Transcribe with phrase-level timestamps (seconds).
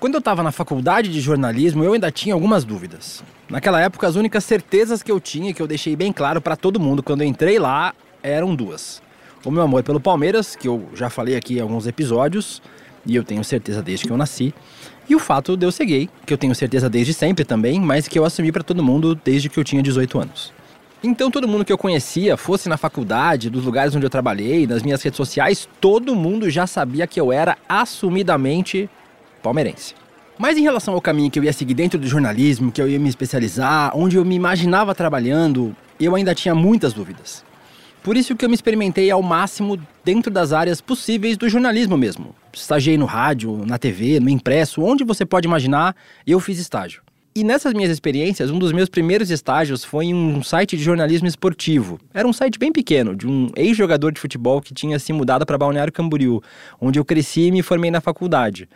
[0.00, 3.24] Quando eu estava na faculdade de jornalismo, eu ainda tinha algumas dúvidas.
[3.50, 6.78] Naquela época, as únicas certezas que eu tinha, que eu deixei bem claro para todo
[6.78, 7.92] mundo quando eu entrei lá,
[8.22, 9.02] eram duas.
[9.44, 12.62] O meu amor pelo Palmeiras, que eu já falei aqui em alguns episódios,
[13.04, 14.54] e eu tenho certeza desde que eu nasci.
[15.08, 18.06] E o fato de eu ser gay, que eu tenho certeza desde sempre também, mas
[18.06, 20.52] que eu assumi para todo mundo desde que eu tinha 18 anos.
[21.02, 24.80] Então todo mundo que eu conhecia, fosse na faculdade, dos lugares onde eu trabalhei, nas
[24.84, 28.88] minhas redes sociais, todo mundo já sabia que eu era assumidamente
[29.48, 29.94] palmeirense.
[30.38, 32.98] Mas em relação ao caminho que eu ia seguir dentro do jornalismo, que eu ia
[32.98, 37.44] me especializar, onde eu me imaginava trabalhando, eu ainda tinha muitas dúvidas.
[38.02, 42.34] Por isso que eu me experimentei ao máximo dentro das áreas possíveis do jornalismo mesmo.
[42.52, 47.02] Estagiei no rádio, na TV, no impresso, onde você pode imaginar, eu fiz estágio.
[47.34, 51.26] E nessas minhas experiências, um dos meus primeiros estágios foi em um site de jornalismo
[51.26, 51.98] esportivo.
[52.12, 55.58] Era um site bem pequeno, de um ex-jogador de futebol que tinha se mudado para
[55.58, 56.42] Balneário Camboriú,
[56.80, 58.68] onde eu cresci e me formei na faculdade.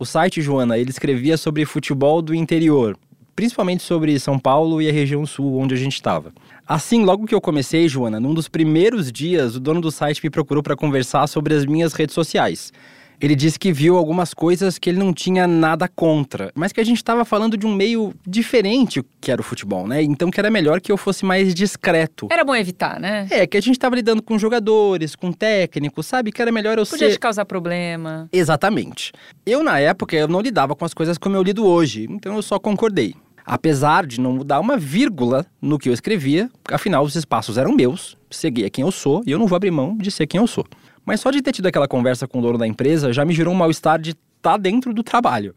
[0.00, 2.96] O site, Joana, ele escrevia sobre futebol do interior,
[3.34, 6.32] principalmente sobre São Paulo e a região sul onde a gente estava.
[6.64, 10.30] Assim, logo que eu comecei, Joana, num dos primeiros dias, o dono do site me
[10.30, 12.72] procurou para conversar sobre as minhas redes sociais.
[13.20, 16.84] Ele disse que viu algumas coisas que ele não tinha nada contra, mas que a
[16.84, 20.02] gente estava falando de um meio diferente que era o futebol, né?
[20.02, 22.28] Então que era melhor que eu fosse mais discreto.
[22.30, 23.26] Era bom evitar, né?
[23.30, 26.30] É, que a gente estava lidando com jogadores, com técnicos, sabe?
[26.30, 27.14] Que era melhor eu Podia ser...
[27.14, 28.28] te causar problema.
[28.32, 29.12] Exatamente.
[29.44, 32.42] Eu, na época, eu não lidava com as coisas como eu lido hoje, então eu
[32.42, 33.14] só concordei.
[33.44, 38.16] Apesar de não mudar uma vírgula no que eu escrevia, afinal os espaços eram meus,
[38.30, 40.66] seguia quem eu sou e eu não vou abrir mão de ser quem eu sou.
[41.08, 43.54] Mas só de ter tido aquela conversa com o dono da empresa já me gerou
[43.54, 45.54] um mal-estar de estar tá dentro do trabalho.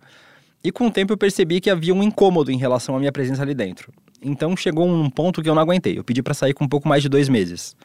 [0.63, 3.41] E com o tempo eu percebi que havia um incômodo em relação à minha presença
[3.41, 3.91] ali dentro.
[4.21, 5.99] Então chegou um ponto que eu não aguentei.
[5.99, 7.75] Eu pedi para sair com um pouco mais de dois meses.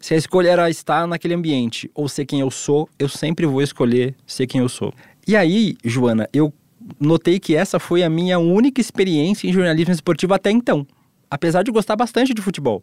[0.00, 3.62] Se a escolha era estar naquele ambiente ou ser quem eu sou, eu sempre vou
[3.62, 4.92] escolher ser quem eu sou.
[5.24, 6.52] E aí, Joana, eu
[6.98, 10.84] notei que essa foi a minha única experiência em jornalismo esportivo até então,
[11.30, 12.82] apesar de gostar bastante de futebol.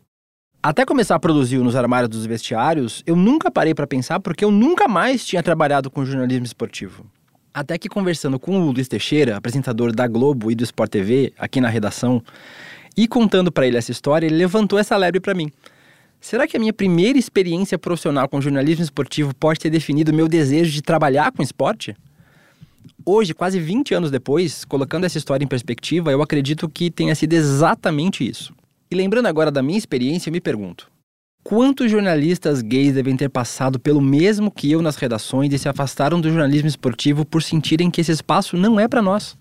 [0.64, 4.52] Até começar a produzir nos armários dos vestiários, eu nunca parei para pensar porque eu
[4.52, 7.04] nunca mais tinha trabalhado com jornalismo esportivo.
[7.52, 11.60] Até que conversando com o Luiz Teixeira, apresentador da Globo e do Sport TV, aqui
[11.60, 12.22] na redação,
[12.96, 15.52] e contando para ele essa história, ele levantou essa lebre para mim.
[16.20, 20.72] Será que a minha primeira experiência profissional com jornalismo esportivo pode ter definido meu desejo
[20.72, 21.96] de trabalhar com esporte?
[23.04, 27.34] Hoje, quase 20 anos depois, colocando essa história em perspectiva, eu acredito que tenha sido
[27.34, 28.54] exatamente isso.
[28.92, 30.92] E lembrando agora da minha experiência, eu me pergunto:
[31.42, 36.20] quantos jornalistas gays devem ter passado pelo mesmo que eu nas redações e se afastaram
[36.20, 39.38] do jornalismo esportivo por sentirem que esse espaço não é para nós?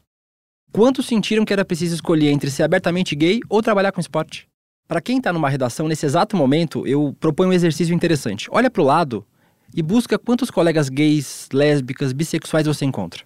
[0.73, 4.47] Quantos sentiram que era preciso escolher entre ser abertamente gay ou trabalhar com esporte?
[4.87, 8.49] Para quem está numa redação nesse exato momento, eu proponho um exercício interessante.
[8.53, 9.27] Olha para o lado
[9.75, 13.25] e busca quantos colegas gays, lésbicas, bissexuais você encontra.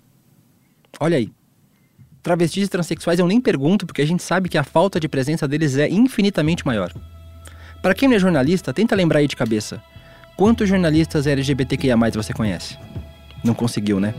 [0.99, 1.31] Olha aí
[2.25, 5.47] travestis e transexuais eu nem pergunto, porque a gente sabe que a falta de presença
[5.47, 6.91] deles é infinitamente maior.
[7.83, 9.81] Para quem não é jornalista, tenta lembrar aí de cabeça.
[10.35, 12.79] Quantos jornalistas LGBTQIA você conhece?
[13.45, 14.15] Não conseguiu, né?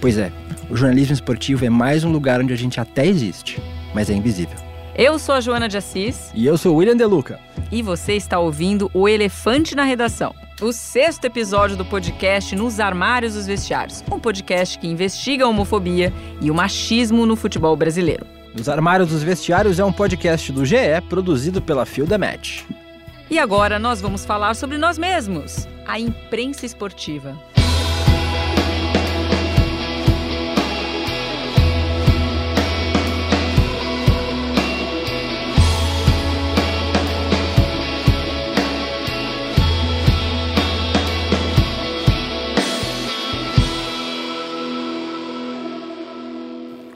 [0.00, 0.32] Pois é,
[0.70, 3.62] o jornalismo esportivo é mais um lugar onde a gente até existe,
[3.94, 4.56] mas é invisível.
[4.96, 6.30] Eu sou a Joana de Assis.
[6.34, 7.38] E eu sou o William Deluca.
[7.70, 13.34] E você está ouvindo O Elefante na Redação o sexto episódio do podcast Nos Armários
[13.34, 18.26] dos Vestiários, um podcast que investiga a homofobia e o machismo no futebol brasileiro.
[18.54, 22.62] Nos Armários dos Vestiários é um podcast do GE produzido pela Field Match.
[23.28, 27.36] E agora nós vamos falar sobre nós mesmos, a imprensa esportiva.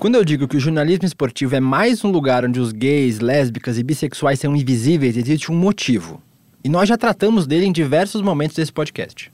[0.01, 3.77] Quando eu digo que o jornalismo esportivo é mais um lugar onde os gays, lésbicas
[3.77, 6.23] e bissexuais são invisíveis, existe um motivo.
[6.65, 9.31] E nós já tratamos dele em diversos momentos desse podcast.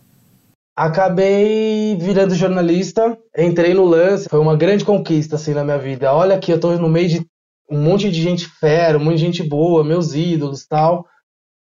[0.76, 6.12] Acabei virando jornalista, entrei no lance, foi uma grande conquista assim na minha vida.
[6.12, 7.26] Olha que eu tô no meio de
[7.70, 11.06] um monte de gente fera, um monte de gente boa, meus ídolos, tal.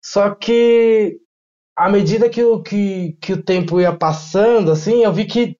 [0.05, 1.17] Só que
[1.77, 5.60] à medida que o, que, que o tempo ia passando, assim, eu vi que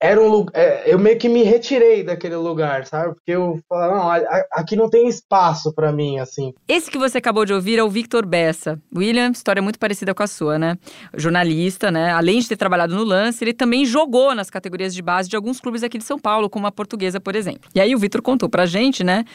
[0.00, 0.52] era um lugar.
[0.54, 3.14] É, eu meio que me retirei daquele lugar, sabe?
[3.14, 6.54] Porque eu falava, não, aqui não tem espaço para mim, assim.
[6.66, 8.80] Esse que você acabou de ouvir é o Victor Bessa.
[8.96, 10.78] William, história muito parecida com a sua, né?
[11.14, 12.12] Jornalista, né?
[12.12, 15.60] Além de ter trabalhado no lance, ele também jogou nas categorias de base de alguns
[15.60, 17.68] clubes aqui de São Paulo, como a portuguesa, por exemplo.
[17.74, 19.26] E aí o Victor contou pra gente, né?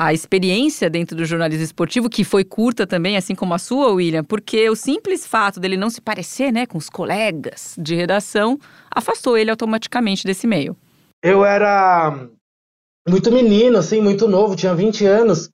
[0.00, 4.24] A experiência dentro do jornalismo esportivo, que foi curta também, assim como a sua, William,
[4.24, 8.58] porque o simples fato dele não se parecer né, com os colegas de redação
[8.90, 10.74] afastou ele automaticamente desse meio.
[11.22, 12.26] eu era
[13.06, 15.50] muito menino, assim, muito novo, tinha 20 anos.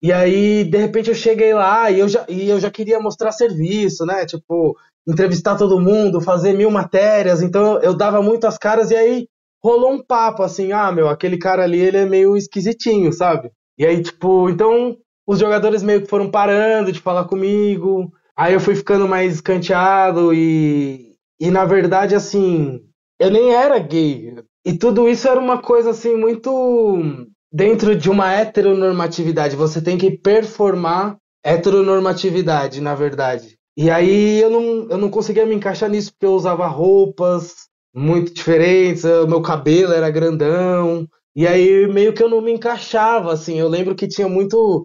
[0.00, 3.32] E aí, de repente, eu cheguei lá e eu já, e eu já queria mostrar
[3.32, 4.24] serviço, né?
[4.24, 7.42] Tipo, entrevistar todo mundo, fazer mil matérias.
[7.42, 9.26] Então, eu dava muito as caras e aí
[9.60, 13.50] rolou um papo assim: ah, meu, aquele cara ali, ele é meio esquisitinho, sabe?
[13.78, 18.12] E aí, tipo, então os jogadores meio que foram parando de falar comigo.
[18.36, 22.80] Aí eu fui ficando mais escanteado e, e na verdade, assim,
[23.18, 24.34] eu nem era gay.
[24.64, 29.56] E tudo isso era uma coisa assim muito dentro de uma heteronormatividade.
[29.56, 33.56] Você tem que performar heteronormatividade, na verdade.
[33.76, 38.34] E aí eu não, eu não conseguia me encaixar nisso porque eu usava roupas muito
[38.34, 41.06] diferentes, meu cabelo era grandão.
[41.34, 43.58] E aí meio que eu não me encaixava, assim.
[43.58, 44.84] Eu lembro que tinha muito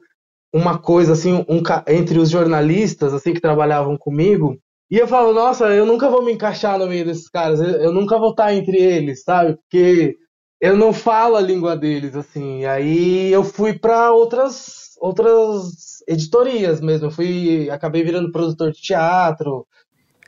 [0.53, 4.57] uma coisa assim um, entre os jornalistas assim que trabalhavam comigo
[4.91, 7.93] e eu falo, nossa, eu nunca vou me encaixar no meio desses caras, eu, eu
[7.93, 9.55] nunca vou estar entre eles, sabe?
[9.55, 10.17] Porque
[10.59, 12.65] eu não falo a língua deles, assim.
[12.65, 17.07] Aí eu fui para outras outras editorias mesmo.
[17.07, 19.65] Eu fui, acabei virando produtor de teatro.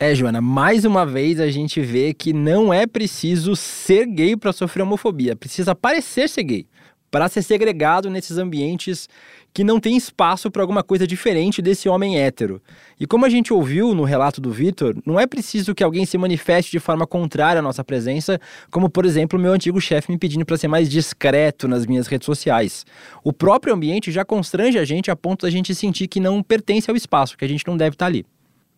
[0.03, 4.51] É, Joana, mais uma vez a gente vê que não é preciso ser gay para
[4.51, 6.67] sofrer homofobia, precisa parecer ser gay
[7.11, 9.07] para ser segregado nesses ambientes
[9.53, 12.59] que não tem espaço para alguma coisa diferente desse homem hétero.
[12.99, 16.17] E como a gente ouviu no relato do Vitor, não é preciso que alguém se
[16.17, 20.43] manifeste de forma contrária à nossa presença, como por exemplo meu antigo chefe me pedindo
[20.43, 22.87] para ser mais discreto nas minhas redes sociais.
[23.23, 26.89] O próprio ambiente já constrange a gente a ponto da gente sentir que não pertence
[26.89, 28.25] ao espaço, que a gente não deve estar tá ali.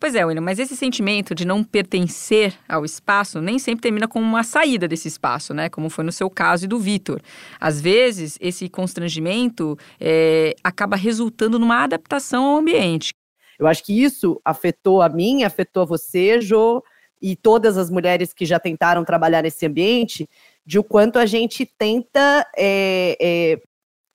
[0.04, 4.20] Pois é, William, mas esse sentimento de não pertencer ao espaço nem sempre termina com
[4.20, 5.70] uma saída desse espaço, né?
[5.70, 7.22] Como foi no seu caso e do Vitor.
[7.58, 13.14] Às vezes, esse constrangimento é, acaba resultando numa adaptação ao ambiente.
[13.58, 16.82] Eu acho que isso afetou a mim, afetou a você, Jo,
[17.22, 20.28] e todas as mulheres que já tentaram trabalhar nesse ambiente,
[20.66, 23.58] de o quanto a gente tenta é, é,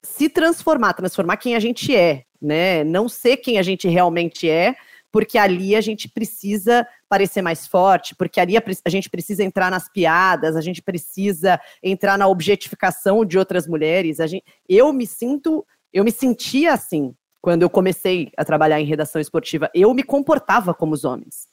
[0.03, 2.83] se transformar, transformar quem a gente é, né?
[2.83, 4.75] Não ser quem a gente realmente é
[5.11, 9.89] porque ali a gente precisa parecer mais forte, porque ali a, gente precisa entrar nas
[9.89, 14.17] piadas, a gente precisa entrar na objetificação de outras mulheres.
[14.17, 19.19] Gente, eu me sinto, eu me sentia assim quando eu comecei a trabalhar em redação
[19.19, 19.69] esportiva.
[19.73, 21.47] Eu me comportava como os homens.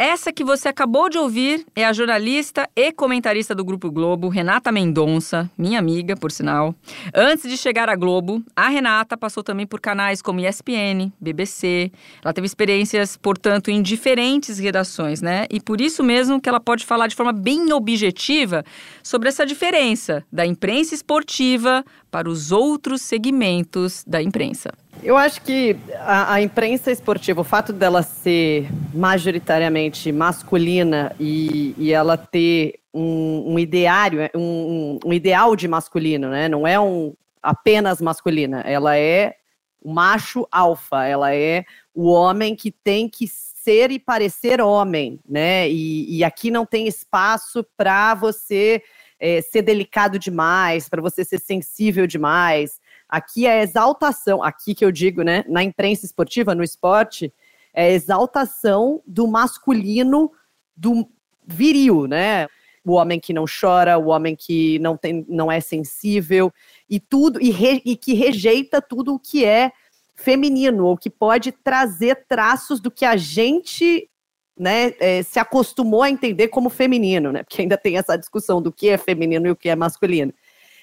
[0.00, 4.70] Essa que você acabou de ouvir é a jornalista e comentarista do Grupo Globo, Renata
[4.70, 6.72] Mendonça, minha amiga, por sinal.
[7.12, 11.90] Antes de chegar à Globo, a Renata passou também por canais como ESPN, BBC.
[12.24, 15.46] Ela teve experiências, portanto, em diferentes redações, né?
[15.50, 18.64] E por isso mesmo que ela pode falar de forma bem objetiva
[19.02, 24.72] sobre essa diferença da imprensa esportiva para os outros segmentos da imprensa.
[25.02, 31.92] Eu acho que a, a, imprensa esportiva, o fato dela ser majoritariamente masculina e, e
[31.92, 36.48] ela ter um, um ideário, um, um, ideal de masculino, né?
[36.48, 39.36] Não é um apenas masculina, ela é
[39.80, 41.64] o macho alfa, ela é
[41.94, 45.68] o homem que tem que ser e parecer homem, né?
[45.70, 48.82] E, e aqui não tem espaço para você
[49.20, 52.80] é, ser delicado demais, para você ser sensível demais.
[53.08, 57.32] Aqui é exaltação, aqui que eu digo, né, na imprensa esportiva, no esporte,
[57.72, 60.30] é exaltação do masculino,
[60.76, 61.08] do
[61.46, 62.46] viril, né?
[62.84, 66.52] O homem que não chora, o homem que não, tem, não é sensível
[66.88, 69.72] e tudo e, re, e que rejeita tudo o que é
[70.14, 74.08] feminino ou que pode trazer traços do que a gente
[74.58, 77.42] né, é, se acostumou a entender como feminino, né?
[77.44, 80.34] Porque ainda tem essa discussão do que é feminino e o que é masculino.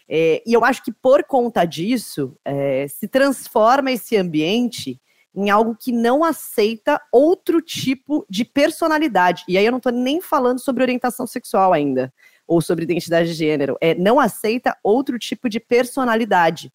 [0.08, 5.00] É, e eu acho que por conta disso, é, se transforma esse ambiente
[5.36, 9.44] em algo que não aceita outro tipo de personalidade.
[9.48, 12.14] E aí eu não estou nem falando sobre orientação sexual ainda,
[12.48, 13.78] ou sobre identidade de gênero.
[13.82, 16.72] É, não aceita outro tipo de personalidade.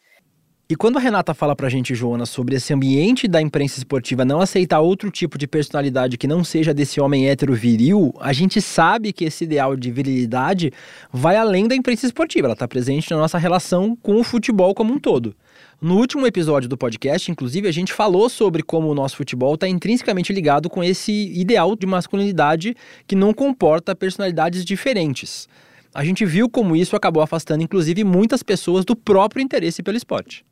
[0.71, 4.39] E quando a Renata fala pra gente, Joana, sobre esse ambiente da imprensa esportiva não
[4.39, 9.11] aceitar outro tipo de personalidade que não seja desse homem hétero viril, a gente sabe
[9.11, 10.71] que esse ideal de virilidade
[11.11, 14.93] vai além da imprensa esportiva, ela está presente na nossa relação com o futebol como
[14.93, 15.35] um todo.
[15.81, 19.67] No último episódio do podcast, inclusive, a gente falou sobre como o nosso futebol está
[19.67, 25.49] intrinsecamente ligado com esse ideal de masculinidade que não comporta personalidades diferentes.
[25.93, 30.45] A gente viu como isso acabou afastando, inclusive, muitas pessoas do próprio interesse pelo esporte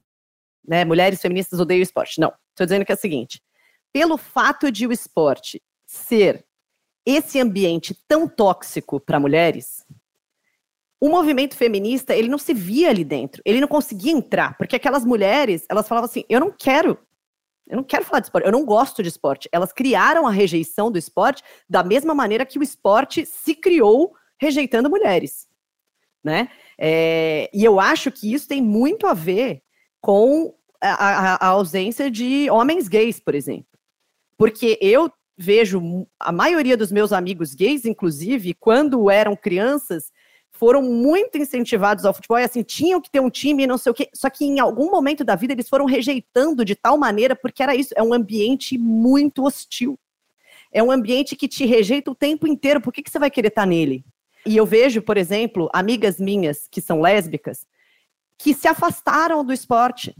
[0.68, 2.20] né, mulheres feministas odeiam o esporte.
[2.20, 3.42] Não, estou dizendo que é o seguinte:
[3.92, 6.46] pelo fato de o esporte ser
[7.06, 9.86] esse ambiente tão tóxico para mulheres,
[11.02, 15.06] o movimento feminista ele não se via ali dentro, ele não conseguia entrar, porque aquelas
[15.06, 17.00] mulheres elas falavam assim: eu não quero,
[17.68, 19.50] eu não quero falar de esporte, eu não gosto de esporte.
[19.52, 24.90] Elas criaram a rejeição do esporte da mesma maneira que o esporte se criou rejeitando
[24.90, 25.48] mulheres.
[26.24, 26.50] né?
[26.78, 29.64] É, e eu acho que isso tem muito a ver
[30.02, 33.68] com a, a, ausência de homens gays, por exemplo.
[34.38, 40.12] Porque eu vejo a maioria dos meus amigos gays, inclusive, quando eram crianças,
[40.52, 43.92] foram muito incentivados ao futebol e assim, tinham que ter um time e não sei
[43.92, 44.10] o quê.
[44.14, 47.74] Só que em algum momento da vida eles foram rejeitando de tal maneira, porque era
[47.76, 49.98] isso, é um ambiente muito hostil.
[50.72, 52.82] É um ambiente que te rejeita o tempo inteiro.
[52.82, 54.04] Por que, que você vai querer estar nele?
[54.46, 57.66] E eu vejo, por exemplo, amigas minhas que são lésbicas
[58.40, 60.16] que se afastaram do esporte,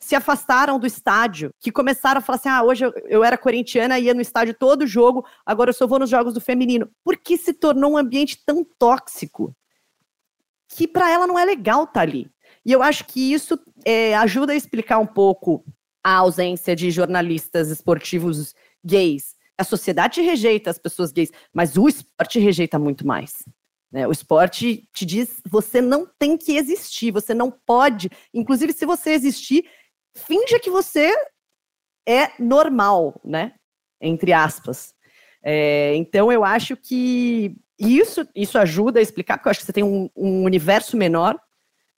[0.00, 3.98] se afastaram do estádio, que começaram a falar assim: ah, hoje eu, eu era corintiana,
[3.98, 6.90] ia no estádio todo jogo, agora eu só vou nos jogos do feminino.
[7.04, 9.54] Porque se tornou um ambiente tão tóxico
[10.68, 12.28] que para ela não é legal estar tá ali.
[12.64, 15.64] E eu acho que isso é, ajuda a explicar um pouco
[16.02, 19.36] a ausência de jornalistas esportivos gays.
[19.56, 23.44] A sociedade rejeita as pessoas gays, mas o esporte rejeita muito mais.
[23.94, 24.08] Né?
[24.08, 28.10] O esporte te diz você não tem que existir, você não pode.
[28.34, 29.70] Inclusive, se você existir,
[30.16, 31.14] finja que você
[32.04, 33.52] é normal, né?
[34.00, 34.92] Entre aspas.
[35.44, 39.72] É, então eu acho que isso, isso ajuda a explicar, porque eu acho que você
[39.72, 41.38] tem um, um universo menor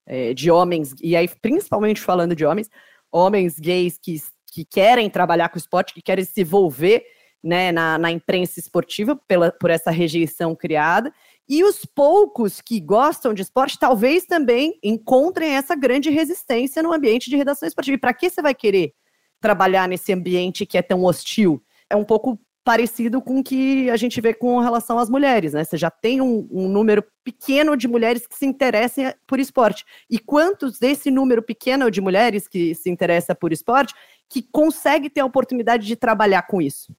[0.05, 2.69] é, de homens, e aí principalmente falando de homens,
[3.11, 7.03] homens gays que, que querem trabalhar com esporte, que querem se envolver
[7.43, 11.11] né, na, na imprensa esportiva pela, por essa rejeição criada,
[11.49, 17.29] e os poucos que gostam de esporte talvez também encontrem essa grande resistência no ambiente
[17.29, 17.95] de redação esportiva.
[17.95, 18.93] E para que você vai querer
[19.39, 21.63] trabalhar nesse ambiente que é tão hostil?
[21.89, 25.63] É um pouco parecido com o que a gente vê com relação às mulheres, né?
[25.63, 29.85] Você já tem um, um, número pequeno de mulheres que se interessem por esporte.
[30.09, 33.93] E quantos desse número pequeno de mulheres que se interessa por esporte
[34.29, 36.93] que consegue ter a oportunidade de trabalhar com isso?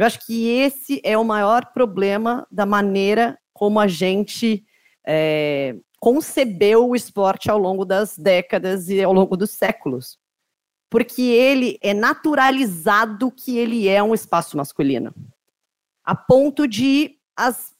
[0.00, 4.64] Eu acho que esse é o maior problema da maneira como a gente
[5.06, 10.18] é, concebeu o esporte ao longo das décadas e ao longo dos séculos.
[10.88, 15.14] Porque ele é naturalizado que ele é um espaço masculino.
[16.02, 17.74] A ponto de as,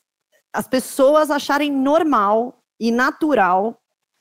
[0.53, 3.81] as pessoas acharem normal e natural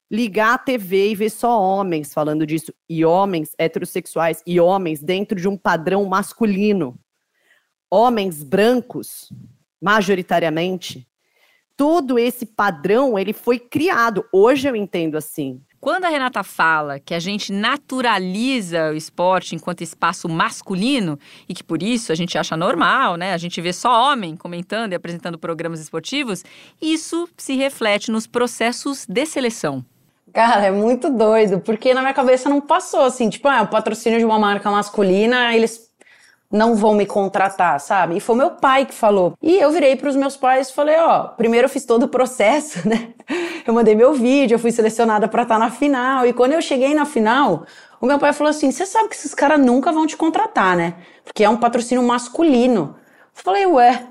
[0.09, 5.37] ligar a TV e ver só homens falando disso, e homens heterossexuais, e homens dentro
[5.37, 6.97] de um padrão masculino.
[7.91, 9.31] Homens brancos,
[9.81, 11.07] majoritariamente,
[11.75, 14.25] todo esse padrão ele foi criado.
[14.31, 15.61] Hoje eu entendo assim.
[15.79, 21.17] Quando a Renata fala que a gente naturaliza o esporte enquanto espaço masculino
[21.47, 23.33] e que por isso a gente acha normal, né?
[23.33, 26.43] A gente vê só homem comentando e apresentando programas esportivos,
[26.81, 29.85] isso se reflete nos processos de seleção.
[30.33, 34.19] Cara, é muito doido, porque na minha cabeça não passou assim, tipo, ah, o patrocínio
[34.19, 35.88] de uma marca masculina, eles
[36.51, 38.17] não vão me contratar, sabe?
[38.17, 39.35] E foi meu pai que falou.
[39.41, 42.07] E eu virei para os meus pais e falei, ó, primeiro eu fiz todo o
[42.07, 43.13] processo, né?
[43.65, 46.25] Eu mandei meu vídeo, eu fui selecionada para estar tá na final.
[46.25, 47.65] E quando eu cheguei na final,
[48.01, 50.95] o meu pai falou assim: "Você sabe que esses caras nunca vão te contratar, né?
[51.23, 52.95] Porque é um patrocínio masculino".
[53.35, 54.07] Eu falei: "Ué,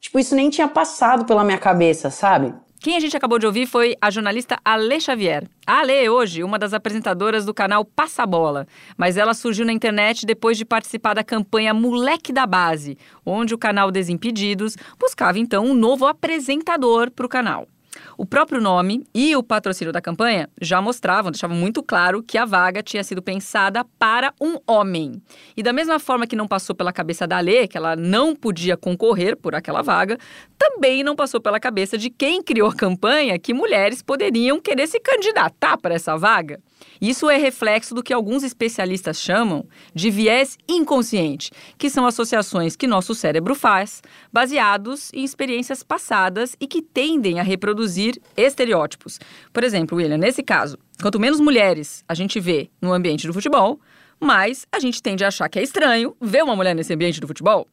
[0.00, 3.64] tipo, isso nem tinha passado pela minha cabeça, sabe?" Quem a gente acabou de ouvir
[3.64, 5.48] foi a jornalista Ale Xavier.
[5.64, 9.72] A Ale é hoje uma das apresentadoras do canal Passa Bola, mas ela surgiu na
[9.72, 15.64] internet depois de participar da campanha Moleque da Base, onde o canal Desimpedidos buscava então
[15.64, 17.68] um novo apresentador para o canal.
[18.16, 22.44] O próprio nome e o patrocínio da campanha já mostravam, deixavam muito claro que a
[22.44, 25.22] vaga tinha sido pensada para um homem.
[25.56, 28.76] E da mesma forma que não passou pela cabeça da Lê, que ela não podia
[28.76, 30.18] concorrer por aquela vaga,
[30.58, 35.00] também não passou pela cabeça de quem criou a campanha que mulheres poderiam querer se
[35.00, 36.60] candidatar para essa vaga.
[37.00, 42.86] Isso é reflexo do que alguns especialistas chamam de viés inconsciente, que são associações que
[42.86, 49.18] nosso cérebro faz, baseados em experiências passadas e que tendem a reproduzir estereótipos.
[49.52, 53.80] Por exemplo, William, nesse caso, quanto menos mulheres a gente vê no ambiente do futebol,
[54.20, 57.26] mais a gente tende a achar que é estranho ver uma mulher nesse ambiente do
[57.26, 57.66] futebol.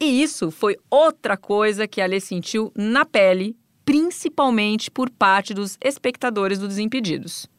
[0.00, 5.78] E isso foi outra coisa que a Lê sentiu na pele, principalmente por parte dos
[5.80, 7.51] espectadores do Desimpedidos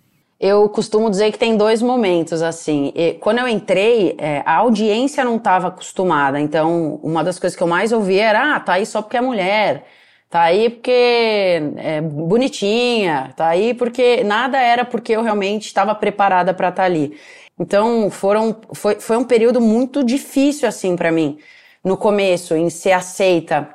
[0.44, 2.92] eu costumo dizer que tem dois momentos assim.
[2.94, 6.38] E quando eu entrei, é, a audiência não estava acostumada.
[6.38, 9.22] Então, uma das coisas que eu mais ouvia era: ah, tá aí só porque é
[9.22, 9.86] mulher.
[10.30, 16.54] Tá aí porque é bonitinha, tá aí porque nada era porque eu realmente estava preparada
[16.54, 17.18] para estar tá ali.
[17.58, 21.38] Então, foram foi, foi um período muito difícil assim para mim
[21.84, 23.70] no começo em ser aceita,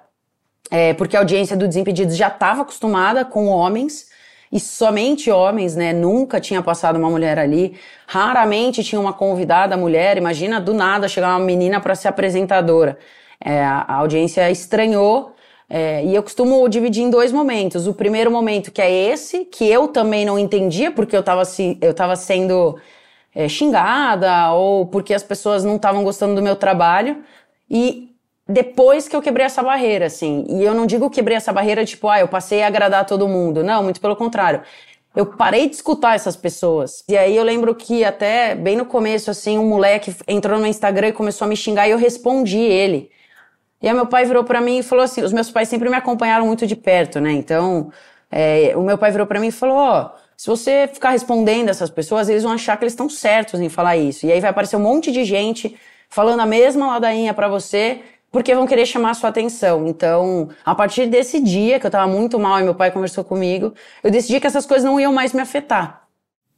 [0.70, 4.08] é, porque a audiência do Desimpedidos já estava acostumada com homens
[4.52, 5.92] e somente homens, né?
[5.92, 7.76] Nunca tinha passado uma mulher ali.
[8.06, 10.16] Raramente tinha uma convidada mulher.
[10.16, 12.98] Imagina do nada chegar uma menina para ser apresentadora.
[13.44, 15.34] É, a audiência estranhou
[15.70, 17.86] É, e eu costumo dividir em dois momentos.
[17.86, 21.42] O primeiro momento, que é esse, que eu também não entendia, porque eu estava
[21.82, 22.78] eu tava sendo
[23.34, 27.22] é, xingada ou porque as pessoas não estavam gostando do meu trabalho.
[27.70, 28.16] E
[28.48, 30.46] depois que eu quebrei essa barreira, assim.
[30.48, 33.62] E eu não digo quebrei essa barreira, tipo, ah, eu passei a agradar todo mundo.
[33.62, 34.62] Não, muito pelo contrário.
[35.14, 37.04] Eu parei de escutar essas pessoas.
[37.08, 41.08] E aí eu lembro que até bem no começo, assim, um moleque entrou no Instagram
[41.08, 43.10] e começou a me xingar e eu respondi ele.
[43.82, 45.96] E aí meu pai virou para mim e falou assim: os meus pais sempre me
[45.96, 47.32] acompanharam muito de perto, né?
[47.32, 47.92] Então,
[48.30, 50.10] é, o meu pai virou para mim e falou: ó.
[50.14, 53.68] Oh, se você ficar respondendo essas pessoas, eles vão achar que eles estão certos em
[53.68, 54.24] falar isso.
[54.24, 55.76] E aí vai aparecer um monte de gente
[56.08, 59.86] falando a mesma ladainha para você, porque vão querer chamar a sua atenção.
[59.86, 63.74] Então, a partir desse dia que eu tava muito mal e meu pai conversou comigo,
[64.02, 66.08] eu decidi que essas coisas não iam mais me afetar.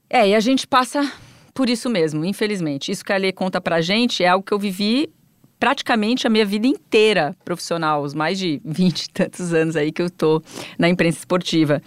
[0.09, 1.11] É, e a gente passa
[1.55, 2.91] por isso mesmo, infelizmente.
[2.91, 5.13] Isso que a Lê conta pra gente é algo que eu vivi
[5.59, 10.03] praticamente a minha vida inteira profissional, os mais de 20 e tantos anos aí que
[10.03, 10.43] eu tô
[10.79, 11.81] na imprensa esportiva.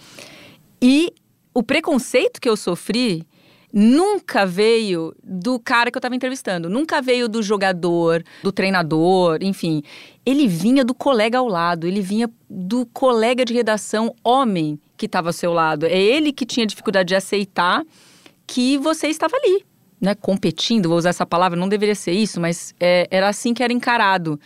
[0.80, 1.12] E
[1.52, 3.26] o preconceito que eu sofri
[3.76, 9.82] nunca veio do cara que eu estava entrevistando, nunca veio do jogador, do treinador, enfim.
[10.24, 15.30] Ele vinha do colega ao lado, ele vinha do colega de redação homem que estava
[15.30, 15.86] ao seu lado.
[15.86, 17.82] É ele que tinha dificuldade de aceitar
[18.46, 19.64] que você estava ali,
[20.00, 23.62] né, competindo, vou usar essa palavra, não deveria ser isso, mas é, era assim que
[23.62, 24.38] era encarado.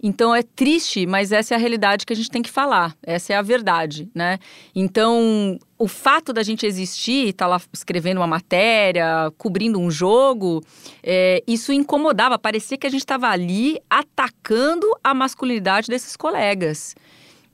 [0.00, 2.96] Então é triste, mas essa é a realidade que a gente tem que falar.
[3.02, 4.38] Essa é a verdade, né?
[4.74, 10.62] Então, o fato da gente existir, estar tá lá escrevendo uma matéria, cobrindo um jogo,
[11.02, 12.38] é, isso incomodava.
[12.38, 16.94] Parecia que a gente estava ali atacando a masculinidade desses colegas.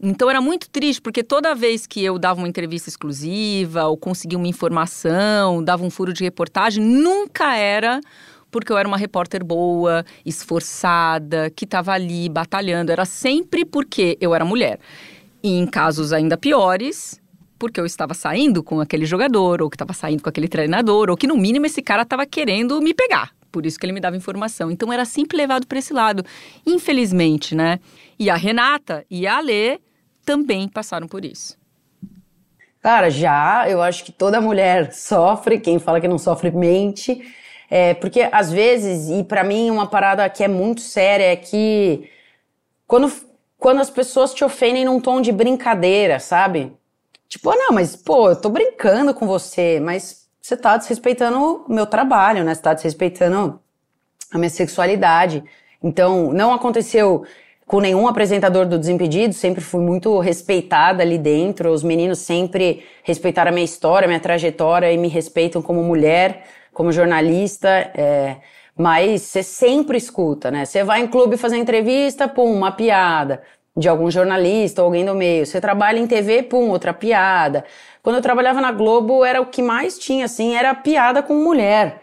[0.01, 4.37] Então era muito triste, porque toda vez que eu dava uma entrevista exclusiva ou conseguia
[4.37, 8.01] uma informação, dava um furo de reportagem, nunca era
[8.55, 12.93] porque eu era uma repórter boa, esforçada, que estava ali batalhando.
[12.93, 14.79] Era sempre porque eu era mulher.
[15.43, 17.21] E em casos ainda piores,
[17.59, 21.17] porque eu estava saindo com aquele jogador, ou que estava saindo com aquele treinador, ou
[21.17, 23.33] que no mínimo esse cara estava querendo me pegar.
[23.51, 24.71] Por isso que ele me dava informação.
[24.71, 26.25] Então era sempre levado para esse lado.
[26.65, 27.81] Infelizmente, né?
[28.17, 29.81] E a Renata e a Alê
[30.25, 31.59] também passaram por isso.
[32.81, 37.21] Cara, já, eu acho que toda mulher sofre, quem fala que não sofre mente.
[37.71, 42.09] É, porque às vezes, e para mim uma parada que é muito séria é que
[42.87, 43.13] quando,
[43.59, 46.73] quando as pessoas te ofendem num tom de brincadeira, sabe?
[47.29, 51.73] Tipo, ah, não, mas pô, eu tô brincando com você, mas você tá desrespeitando o
[51.73, 52.55] meu trabalho, né?
[52.55, 53.59] Você tá desrespeitando
[54.31, 55.43] a minha sexualidade.
[55.83, 57.25] Então, não aconteceu
[57.67, 61.71] com nenhum apresentador do Desimpedido, sempre fui muito respeitada ali dentro.
[61.71, 66.45] Os meninos sempre respeitaram a minha história, a minha trajetória e me respeitam como mulher
[66.75, 68.37] como jornalista, é,
[68.77, 70.65] mas você sempre escuta, né?
[70.65, 73.43] Você vai em clube fazer entrevista, pum, uma piada
[73.77, 75.47] de algum jornalista ou alguém do meio.
[75.47, 77.65] Você trabalha em TV, pum, outra piada.
[78.03, 82.03] Quando eu trabalhava na Globo, era o que mais tinha, assim, era piada com mulher.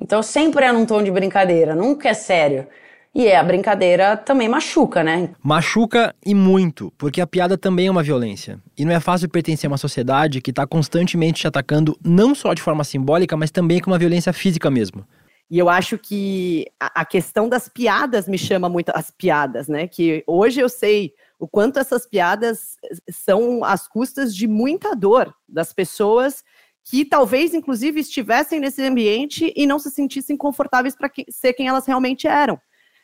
[0.00, 2.66] Então sempre é num tom de brincadeira, nunca é sério.
[3.12, 5.30] E é, a brincadeira também machuca, né?
[5.42, 8.60] Machuca e muito, porque a piada também é uma violência.
[8.78, 12.54] E não é fácil pertencer a uma sociedade que está constantemente te atacando, não só
[12.54, 15.04] de forma simbólica, mas também com uma violência física mesmo.
[15.50, 19.88] E eu acho que a, questão das piadas me chama muito as piadas, né?
[19.88, 22.76] Que hoje eu sei o quanto essas piadas
[23.10, 26.44] são às custas de muita dor das pessoas
[26.84, 31.84] que talvez, inclusive, estivessem nesse ambiente e não se sentissem confortáveis para ser quem elas
[31.84, 32.60] realmente eram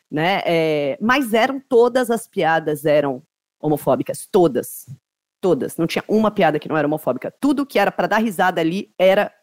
[0.09, 0.41] né?
[0.45, 3.21] É, mas eram todas as piadas eram
[3.59, 4.87] homofóbicas, todas,
[5.41, 5.77] todas.
[5.77, 7.33] Não tinha uma piada que não era homofóbica.
[7.39, 9.33] Tudo que era para dar risada ali era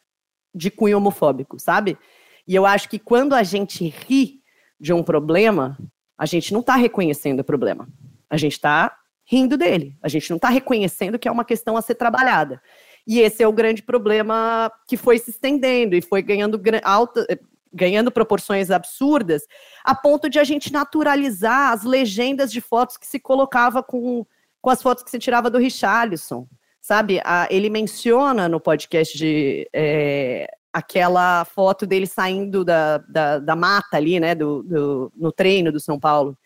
[0.55, 1.99] de cunho homofóbico, sabe?
[2.47, 4.41] E eu acho que quando a gente ri
[4.79, 5.79] de um problema,
[6.17, 7.89] a gente não está reconhecendo o problema.
[8.31, 9.97] A gente está rindo dele.
[10.03, 12.61] A gente não está reconhecendo que é uma questão a ser trabalhada.
[13.07, 17.27] E esse é o grande problema que foi se estendendo e foi ganhando alta,
[17.75, 19.43] ganhando proporções absurdas,
[19.85, 24.25] a ponto de a gente naturalizar as legendas de fotos que se colocava com,
[24.63, 26.47] com as fotos que se tirava do Richarlison.
[26.81, 33.57] Sabe, a, ele menciona no podcast de é, aquela foto dele saindo da, da, da
[33.57, 36.37] mata ali, né, do, do, no treino do São Paulo.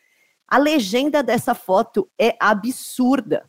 [0.47, 3.47] A legenda dessa foto é absurda.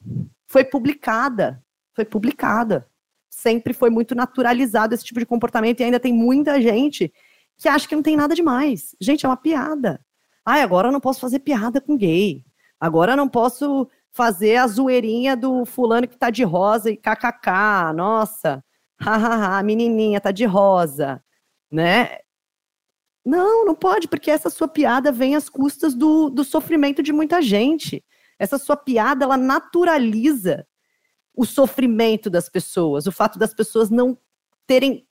[0.48, 1.64] Foi publicada.
[1.94, 2.88] Foi publicada.
[3.30, 7.14] Sempre foi muito naturalizado esse tipo de comportamento e ainda tem muita gente
[7.60, 8.96] que acha que não tem nada demais.
[9.00, 10.04] Gente, é uma piada.
[10.46, 12.44] Ai, agora eu não posso fazer piada com gay.
[12.80, 17.94] Agora eu não posso fazer a zoeirinha do fulano que tá de rosa e kkk.
[17.94, 18.64] Nossa,
[19.00, 21.22] hahaha, a menininha tá de rosa,
[21.70, 22.20] né?
[23.26, 27.42] Não, não pode, porque essa sua piada vem às custas do, do sofrimento de muita
[27.42, 28.04] gente.
[28.40, 30.66] Essa sua piada, ela naturaliza
[31.36, 34.18] o sofrimento das pessoas, o fato das pessoas não
[34.66, 35.06] terem,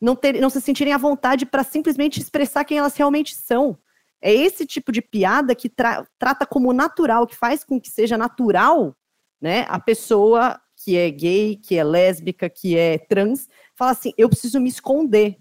[0.00, 3.78] não, ter, não se sentirem à vontade para simplesmente expressar quem elas realmente são.
[4.22, 8.18] É esse tipo de piada que tra trata como natural, que faz com que seja
[8.18, 8.96] natural,
[9.40, 14.28] né, a pessoa que é gay, que é lésbica, que é trans, fala assim: eu
[14.28, 15.38] preciso me esconder,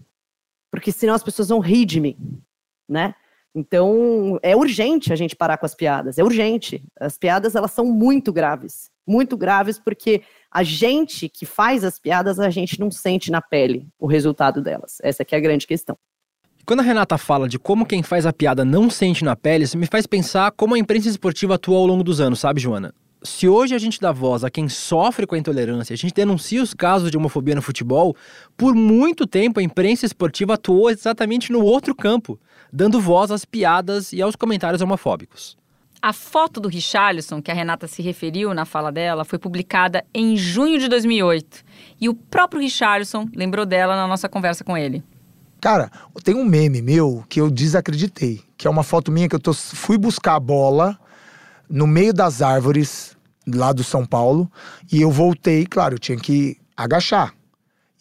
[0.72, 2.41] porque senão as pessoas vão rir de mim,
[2.88, 3.15] né?
[3.53, 6.83] Então, é urgente a gente parar com as piadas, é urgente.
[6.99, 12.39] As piadas, elas são muito graves, muito graves, porque a gente que faz as piadas,
[12.39, 14.97] a gente não sente na pele o resultado delas.
[15.01, 15.97] Essa é a grande questão.
[16.65, 19.77] Quando a Renata fala de como quem faz a piada não sente na pele, isso
[19.77, 22.93] me faz pensar como a imprensa esportiva atuou ao longo dos anos, sabe, Joana?
[23.21, 26.63] se hoje a gente dá voz a quem sofre com a intolerância, a gente denuncia
[26.63, 28.15] os casos de homofobia no futebol,
[28.55, 32.39] por muito tempo a imprensa esportiva atuou exatamente no outro campo,
[32.71, 35.58] dando voz às piadas e aos comentários homofóbicos.
[36.01, 40.38] A foto do Richarlison, que a Renata se referiu na fala dela, foi publicada em
[40.38, 41.63] junho de 2008.
[41.99, 45.03] E o próprio Richarlison lembrou dela na nossa conversa com ele.
[45.60, 45.91] Cara,
[46.23, 49.53] tem um meme meu que eu desacreditei, que é uma foto minha que eu tô,
[49.53, 50.97] fui buscar a bola
[51.69, 54.49] no meio das árvores lá do São Paulo
[54.89, 57.34] e eu voltei, claro, eu tinha que agachar.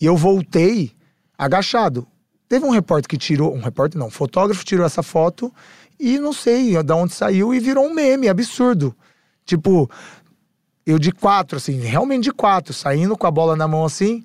[0.01, 0.93] E eu voltei
[1.37, 2.07] agachado.
[2.49, 5.53] Teve um repórter que tirou, um repórter não, um fotógrafo tirou essa foto
[6.01, 8.95] e não sei de onde saiu e virou um meme absurdo.
[9.45, 9.91] Tipo,
[10.87, 14.23] eu de quatro, assim, realmente de quatro, saindo com a bola na mão assim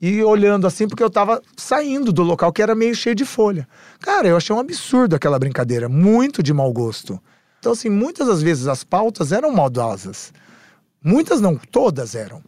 [0.00, 3.68] e olhando assim, porque eu tava saindo do local que era meio cheio de folha.
[4.00, 7.20] Cara, eu achei um absurdo aquela brincadeira, muito de mau gosto.
[7.60, 10.32] Então, assim, muitas das vezes as pautas eram maldosas.
[11.04, 12.42] Muitas não, todas eram.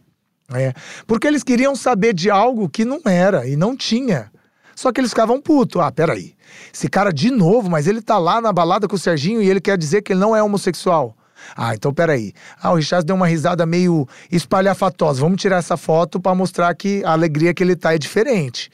[0.53, 0.73] É,
[1.07, 4.29] porque eles queriam saber de algo que não era e não tinha.
[4.75, 5.81] Só que eles ficavam putos.
[5.81, 6.35] Ah, peraí.
[6.73, 9.61] Esse cara de novo, mas ele tá lá na balada com o Serginho e ele
[9.61, 11.15] quer dizer que ele não é homossexual.
[11.55, 12.33] Ah, então peraí.
[12.61, 15.21] Ah, o Richard deu uma risada meio espalhafatosa.
[15.21, 18.71] Vamos tirar essa foto para mostrar que a alegria que ele tá é diferente.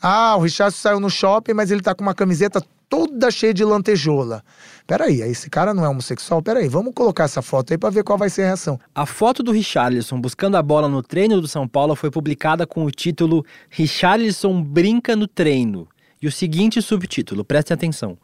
[0.00, 2.62] Ah, o Richard saiu no shopping, mas ele tá com uma camiseta
[2.92, 4.44] toda cheia de lantejola.
[4.86, 6.42] Peraí, esse cara não é homossexual?
[6.42, 8.78] Peraí, vamos colocar essa foto aí para ver qual vai ser a reação.
[8.94, 12.84] A foto do Richarlison buscando a bola no treino do São Paulo foi publicada com
[12.84, 15.88] o título Richarlison brinca no treino.
[16.20, 18.18] E o seguinte subtítulo, prestem atenção.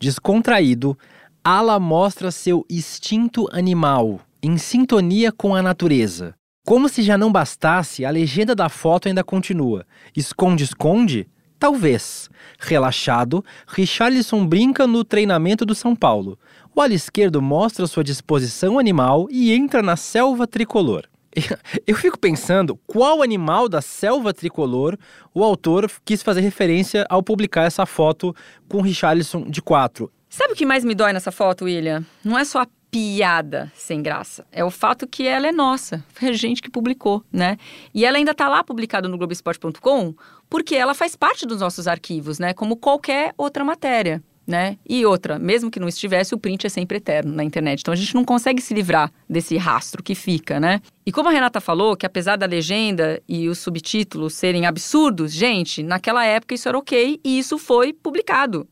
[0.00, 0.96] Descontraído,
[1.44, 6.34] Ala mostra seu instinto animal, em sintonia com a natureza.
[6.64, 9.84] Como se já não bastasse, a legenda da foto ainda continua.
[10.16, 11.28] Esconde, esconde?
[11.58, 12.28] Talvez.
[12.58, 16.38] Relaxado, Richarlison brinca no treinamento do São Paulo.
[16.74, 21.04] O ala esquerdo mostra sua disposição animal e entra na selva tricolor.
[21.86, 24.96] Eu fico pensando qual animal da selva tricolor
[25.34, 28.34] o autor quis fazer referência ao publicar essa foto
[28.68, 30.10] com Richarlison de quatro.
[30.28, 32.04] Sabe o que mais me dói nessa foto, William?
[32.24, 34.46] Não é só a piada sem graça.
[34.50, 36.04] É o fato que ela é nossa.
[36.08, 37.56] Foi a gente que publicou, né?
[37.92, 40.14] E ela ainda está lá publicada no Globoesporte.com
[40.48, 42.52] porque ela faz parte dos nossos arquivos, né?
[42.54, 44.22] Como qualquer outra matéria.
[44.46, 44.78] Né?
[44.88, 47.80] E outra, mesmo que não estivesse, o print é sempre eterno na internet.
[47.80, 50.80] Então a gente não consegue se livrar desse rastro que fica, né?
[51.04, 55.82] E como a Renata falou, que apesar da legenda e os subtítulos serem absurdos, gente,
[55.82, 58.68] naquela época isso era ok e isso foi publicado.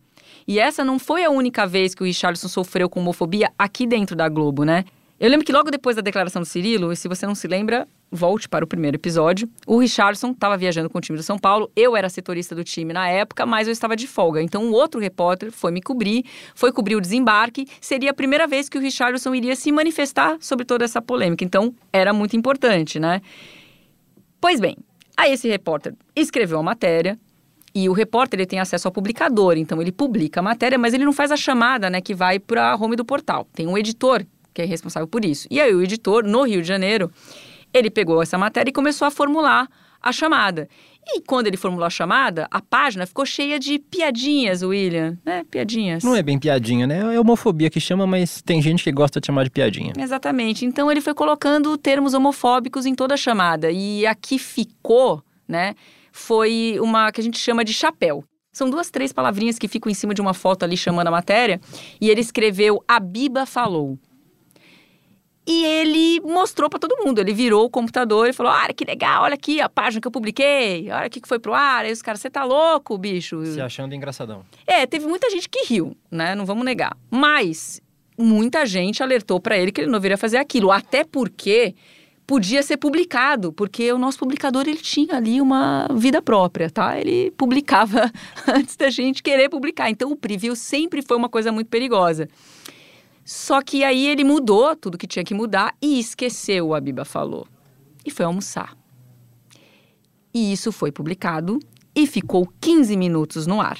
[0.46, 4.14] E essa não foi a única vez que o Richardson sofreu com homofobia aqui dentro
[4.14, 4.84] da Globo, né?
[5.18, 7.86] Eu lembro que logo depois da declaração do Cirilo, e se você não se lembra,
[8.10, 9.48] volte para o primeiro episódio.
[9.64, 11.70] O Richardson estava viajando com o time do São Paulo.
[11.76, 14.42] Eu era setorista do time na época, mas eu estava de folga.
[14.42, 16.24] Então, um outro repórter foi me cobrir,
[16.54, 17.66] foi cobrir o desembarque.
[17.80, 21.44] Seria a primeira vez que o Richardson iria se manifestar sobre toda essa polêmica.
[21.44, 23.22] Então, era muito importante, né?
[24.40, 24.76] Pois bem,
[25.16, 27.18] aí esse repórter escreveu a matéria,
[27.74, 31.04] e o repórter ele tem acesso ao publicador, então ele publica a matéria, mas ele
[31.04, 33.48] não faz a chamada, né, que vai para a home do portal.
[33.52, 35.46] Tem um editor que é responsável por isso.
[35.50, 37.10] E aí o editor, no Rio de Janeiro,
[37.72, 39.68] ele pegou essa matéria e começou a formular
[40.00, 40.68] a chamada.
[41.06, 45.44] E quando ele formulou a chamada, a página ficou cheia de piadinhas, William, né?
[45.50, 46.02] Piadinhas.
[46.04, 47.14] Não é bem piadinha, né?
[47.14, 49.92] É homofobia que chama, mas tem gente que gosta de chamar de piadinha.
[49.98, 50.64] Exatamente.
[50.64, 53.70] Então ele foi colocando termos homofóbicos em toda a chamada.
[53.70, 55.74] E aqui ficou, né?
[56.14, 58.24] foi uma que a gente chama de chapéu.
[58.52, 61.60] São duas, três palavrinhas que ficam em cima de uma foto ali chamando a matéria.
[62.00, 63.98] E ele escreveu: A Biba falou.
[65.46, 67.18] E ele mostrou para todo mundo.
[67.18, 70.12] Ele virou o computador e falou: Ah, que legal, olha aqui a página que eu
[70.12, 71.84] publiquei, olha o que foi pro ar.
[71.84, 73.44] Aí os caras, você tá louco, bicho?
[73.44, 74.44] Se achando engraçadão.
[74.66, 76.34] É, teve muita gente que riu, né?
[76.34, 76.96] Não vamos negar.
[77.10, 77.80] Mas
[78.16, 80.70] muita gente alertou para ele que ele não viria fazer aquilo.
[80.70, 81.74] Até porque
[82.26, 86.98] podia ser publicado, porque o nosso publicador ele tinha ali uma vida própria, tá?
[86.98, 88.10] Ele publicava
[88.48, 89.90] antes da gente querer publicar.
[89.90, 92.28] Então o preview sempre foi uma coisa muito perigosa.
[93.24, 97.46] Só que aí ele mudou tudo que tinha que mudar e esqueceu, a Biba falou.
[98.04, 98.76] E foi almoçar.
[100.32, 101.58] E isso foi publicado
[101.94, 103.78] e ficou 15 minutos no ar.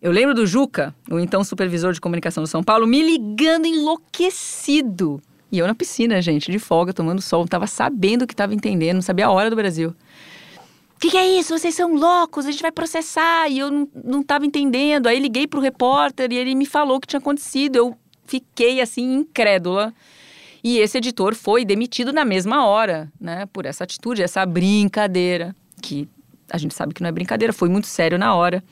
[0.00, 5.22] Eu lembro do Juca, o então supervisor de comunicação do São Paulo, me ligando enlouquecido.
[5.52, 9.02] E eu na piscina, gente, de folga, tomando sol, tava sabendo que estava entendendo, não
[9.02, 9.94] sabia a hora do Brasil.
[10.96, 11.56] O que, que, é isso?
[11.56, 13.48] Vocês são loucos, a gente vai processar.
[13.48, 15.08] E eu não, não tava entendendo.
[15.08, 17.76] Aí liguei pro repórter e ele me falou o que tinha acontecido.
[17.76, 19.92] Eu fiquei assim, incrédula.
[20.64, 23.46] E esse editor foi demitido na mesma hora, né?
[23.46, 26.08] Por essa atitude, essa brincadeira, que
[26.50, 28.62] a gente sabe que não é brincadeira, foi muito sério na hora.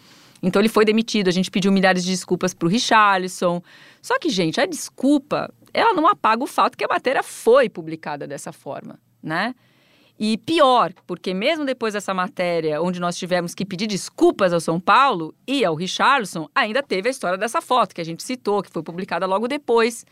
[0.43, 3.63] Então ele foi demitido, a gente pediu milhares de desculpas pro Richarlison.
[4.01, 8.27] Só que, gente, a desculpa, ela não apaga o fato que a matéria foi publicada
[8.27, 9.55] dessa forma, né?
[10.23, 14.79] E pior, porque mesmo depois dessa matéria, onde nós tivemos que pedir desculpas ao São
[14.79, 18.71] Paulo e ao Richarlison, ainda teve a história dessa foto que a gente citou, que
[18.71, 20.05] foi publicada logo depois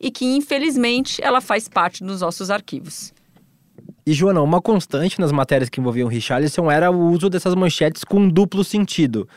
[0.00, 3.12] e que, infelizmente, ela faz parte dos nossos arquivos.
[4.06, 8.28] E, Joana, uma constante nas matérias que envolviam Richarlison era o uso dessas manchetes com
[8.28, 9.28] duplo sentido.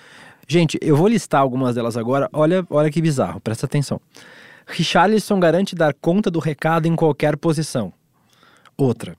[0.48, 2.30] Gente, eu vou listar algumas delas agora.
[2.32, 4.00] Olha, olha que bizarro, presta atenção.
[4.68, 7.92] Richarlison garante dar conta do recado em qualquer posição.
[8.78, 9.18] Outra.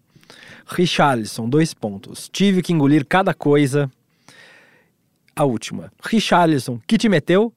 [0.70, 2.28] Richarlison, dois pontos.
[2.32, 3.90] Tive que engolir cada coisa.
[5.34, 5.92] A última.
[6.02, 7.52] Richarlison, que te meteu?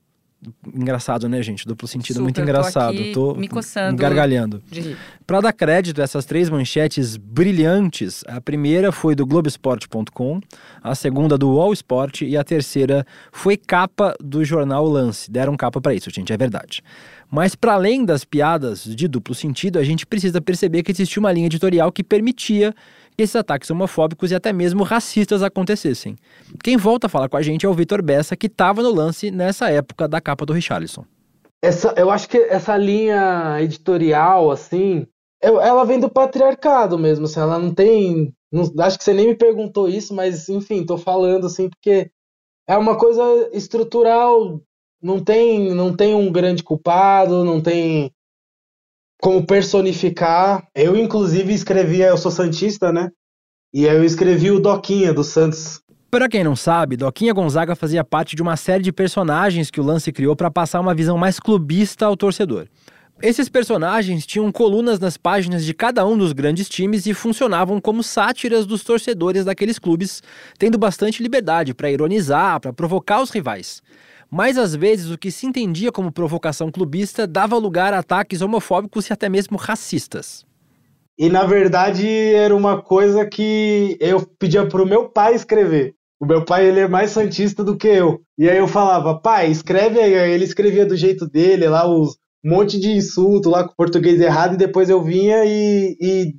[0.73, 1.65] Engraçado, né, gente?
[1.65, 2.97] Duplo sentido, Super, muito engraçado.
[3.13, 4.61] Tô, aqui me coçando gargalhando.
[4.69, 4.95] de.
[5.25, 10.41] Para dar crédito a essas três manchetes brilhantes, a primeira foi do Globoesporte.com,
[10.81, 15.31] a segunda do All Sport e a terceira foi capa do jornal Lance.
[15.31, 16.81] Deram capa para isso, gente, é verdade.
[17.31, 21.31] Mas para além das piadas de duplo sentido, a gente precisa perceber que existia uma
[21.31, 22.75] linha editorial que permitia
[23.17, 26.15] esses ataques homofóbicos e até mesmo racistas acontecessem.
[26.63, 29.29] Quem volta a falar com a gente é o Vitor Bessa, que estava no lance
[29.31, 31.05] nessa época da capa do Richarlison.
[31.61, 35.07] Essa, eu acho que essa linha editorial, assim,
[35.41, 38.33] ela vem do patriarcado mesmo, assim, ela não tem.
[38.51, 42.09] não- acho que você nem me perguntou isso, mas enfim, tô falando assim, porque
[42.67, 43.21] é uma coisa
[43.53, 44.61] estrutural,
[45.01, 48.11] não tem, não tem um grande culpado, não tem
[49.23, 50.67] como personificar.
[50.75, 53.09] Eu, inclusive, escrevia, eu sou Santista, né?
[53.73, 55.79] E eu escrevi o Doquinha do Santos.
[56.11, 59.83] Para quem não sabe, Doquinha Gonzaga fazia parte de uma série de personagens que o
[59.83, 62.67] Lance criou para passar uma visão mais clubista ao torcedor.
[63.21, 68.03] Esses personagens tinham colunas nas páginas de cada um dos grandes times e funcionavam como
[68.03, 70.21] sátiras dos torcedores daqueles clubes,
[70.59, 73.81] tendo bastante liberdade para ironizar, para provocar os rivais.
[74.33, 79.07] Mas às vezes o que se entendia como provocação clubista dava lugar a ataques homofóbicos
[79.07, 80.43] e até mesmo racistas.
[81.19, 85.93] E na verdade era uma coisa que eu pedia pro meu pai escrever.
[86.19, 88.21] O meu pai ele é mais santista do que eu.
[88.35, 90.17] E aí eu falava, pai, escreve aí.
[90.17, 94.19] Aí ele escrevia do jeito dele, lá os um monte de insulto lá com português
[94.19, 96.33] errado, e depois eu vinha e, e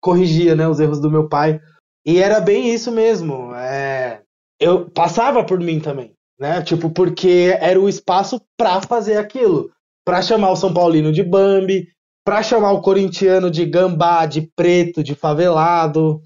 [0.00, 1.60] corrigia, né, os erros do meu pai.
[2.04, 3.54] E era bem isso mesmo.
[3.54, 4.20] É,
[4.60, 6.62] eu passava por mim também, né?
[6.62, 9.70] Tipo, porque era o espaço pra fazer aquilo,
[10.04, 11.88] Pra chamar o São Paulino de Bambi,
[12.24, 16.20] pra chamar o corintiano de gambá, de preto, de favelado,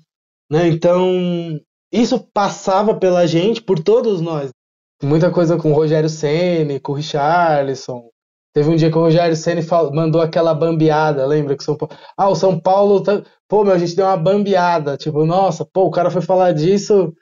[0.50, 0.68] né?
[0.68, 1.58] Então,
[1.92, 4.50] isso passava pela gente, por todos nós.
[5.02, 8.02] Muita coisa com o Rogério Ceni, com o Richarlison.
[8.52, 9.62] Teve um dia que o Rogério Ceni
[9.94, 13.22] mandou aquela bambeada, lembra que São Paulo, ah, o São Paulo, tá...
[13.48, 17.14] pô, meu, a gente deu uma bambeada, tipo, nossa, pô, o cara foi falar disso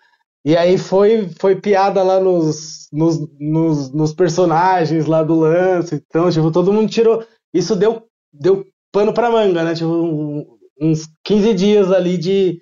[0.44, 6.31] e aí foi foi piada lá nos, nos, nos, nos personagens lá do lance, então,
[6.31, 9.74] tipo, todo mundo tirou, isso deu deu pano pra manga, né?
[9.74, 10.46] Tipo, um-
[10.81, 12.59] uns 15 dias ali de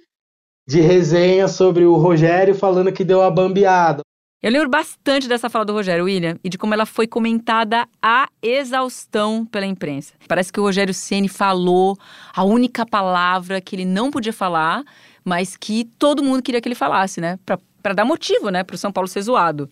[0.69, 4.01] de resenha sobre o Rogério falando que deu a bambeada.
[4.43, 8.29] Eu lembro bastante dessa fala do Rogério William e de como ela foi comentada à
[8.43, 10.15] exaustão pela imprensa.
[10.29, 11.97] Parece que o Rogério Ceni falou
[12.35, 14.83] a única palavra que ele não podia falar,
[15.27, 17.37] mas que todo mundo queria que ele falasse, né?
[17.45, 19.69] Pra dar motivo, né, pro São Paulo ser zoado.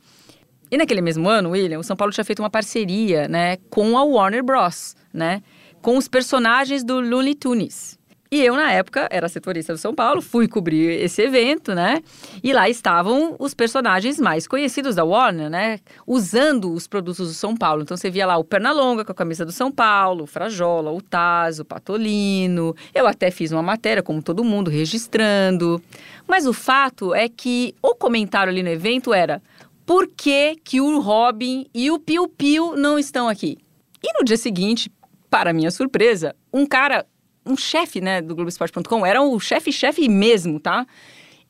[0.69, 4.03] E naquele mesmo ano, William, o São Paulo tinha feito uma parceria, né, com a
[4.03, 5.43] Warner Bros, né,
[5.81, 7.97] com os personagens do Looney Tunes.
[8.35, 12.03] E eu, na época, era setorista do São Paulo, fui cobrir esse evento, né?
[12.43, 15.79] E lá estavam os personagens mais conhecidos da Warner, né?
[16.05, 17.83] Usando os produtos do São Paulo.
[17.83, 21.01] Então você via lá o Pernalonga com a camisa do São Paulo, o Frajola, o
[21.01, 22.75] Tazo, o Patolino.
[22.93, 25.81] Eu até fiz uma matéria, como todo mundo, registrando.
[26.27, 29.41] Mas o fato é que o comentário ali no evento era:
[29.87, 33.59] por que, que o Robin e o Piu Piu não estão aqui?
[34.03, 34.91] E no dia seguinte,
[35.31, 37.07] para minha surpresa, um cara,
[37.45, 40.87] um chefe, né, do Globoesporte.com, era o chefe-chefe mesmo, tá?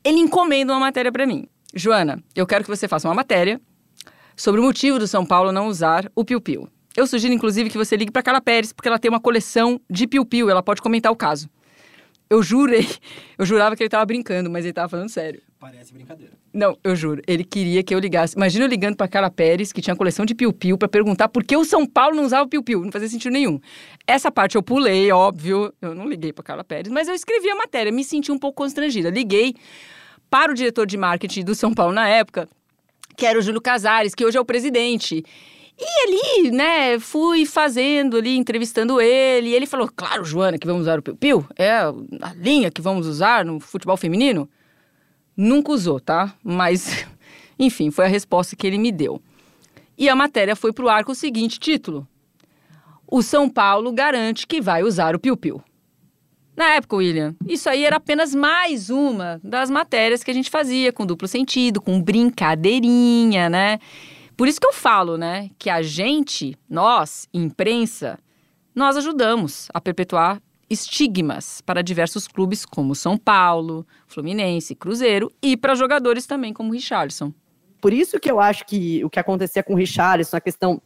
[0.03, 1.47] Ele encomenda uma matéria para mim.
[1.73, 3.59] Joana, eu quero que você faça uma matéria
[4.35, 6.69] sobre o motivo do São Paulo não usar o Piu Piu.
[6.95, 10.07] Eu sugiro, inclusive, que você ligue para Carla Pérez, porque ela tem uma coleção de
[10.07, 11.49] piu-piu, ela pode comentar o caso.
[12.29, 12.87] Eu jurei,
[13.37, 15.41] eu jurava que ele tava brincando, mas ele tava falando sério.
[15.65, 16.33] Parece brincadeira.
[16.53, 18.35] Não, eu juro, ele queria que eu ligasse.
[18.35, 21.57] Imagina eu ligando pra Carla Pérez, que tinha coleção de piu-piu, pra perguntar por que
[21.57, 22.83] o São Paulo não usava piu-piu.
[22.85, 23.59] Não fazia sentido nenhum.
[24.05, 25.73] Essa parte eu pulei, óbvio.
[25.81, 28.57] Eu não liguei pra Carla Pérez, mas eu escrevi a matéria, me senti um pouco
[28.57, 29.09] constrangida.
[29.09, 29.55] Liguei
[30.29, 32.47] para o diretor de marketing do São Paulo na época,
[33.17, 35.25] que era o Júlio Casares, que hoje é o presidente.
[35.79, 39.51] E ali, né, fui fazendo ali, entrevistando ele.
[39.51, 41.43] Ele falou: Claro, Joana, que vamos usar o piu-piu.
[41.57, 41.91] É a
[42.35, 44.47] linha que vamos usar no futebol feminino.
[45.35, 46.33] Nunca usou, tá?
[46.43, 47.05] Mas,
[47.59, 49.21] enfim, foi a resposta que ele me deu.
[49.97, 52.07] E a matéria foi pro ar com o seguinte título:
[53.07, 55.61] O São Paulo garante que vai usar o piu-piu.
[56.55, 60.93] Na época, William, isso aí era apenas mais uma das matérias que a gente fazia
[60.93, 63.79] com duplo sentido, com brincadeirinha, né?
[64.37, 68.19] Por isso que eu falo, né, que a gente, nós, imprensa,
[68.73, 75.75] nós ajudamos a perpetuar estigmas para diversos clubes como São Paulo, Fluminense, Cruzeiro e para
[75.75, 77.33] jogadores também como Richarlison.
[77.81, 80.81] Por isso que eu acho que o que acontecia com o Richarlison, a questão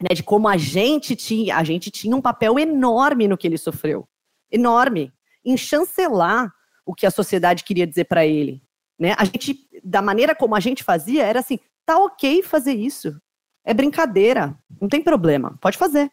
[0.00, 3.58] né, de como a gente tinha, a gente tinha um papel enorme no que ele
[3.58, 4.08] sofreu,
[4.50, 5.12] enorme,
[5.44, 6.52] em chancelar
[6.86, 8.62] o que a sociedade queria dizer para ele,
[8.98, 9.14] né?
[9.18, 13.20] A gente, da maneira como a gente fazia, era assim, tá ok fazer isso.
[13.64, 16.10] É brincadeira, não tem problema, pode fazer.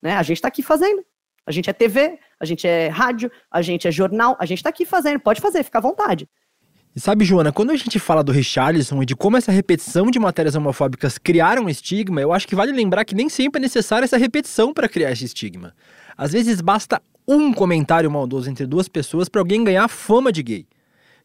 [0.00, 0.14] Né?
[0.14, 1.04] A gente está aqui fazendo.
[1.46, 4.70] A gente é TV, a gente é rádio, a gente é jornal, a gente está
[4.70, 6.28] aqui fazendo, pode fazer, fica à vontade.
[6.94, 10.18] E sabe, Joana, quando a gente fala do Richarlison e de como essa repetição de
[10.18, 14.04] matérias homofóbicas criaram um estigma, eu acho que vale lembrar que nem sempre é necessária
[14.04, 15.74] essa repetição para criar esse estigma.
[16.16, 20.66] Às vezes basta um comentário maldoso entre duas pessoas para alguém ganhar fama de gay.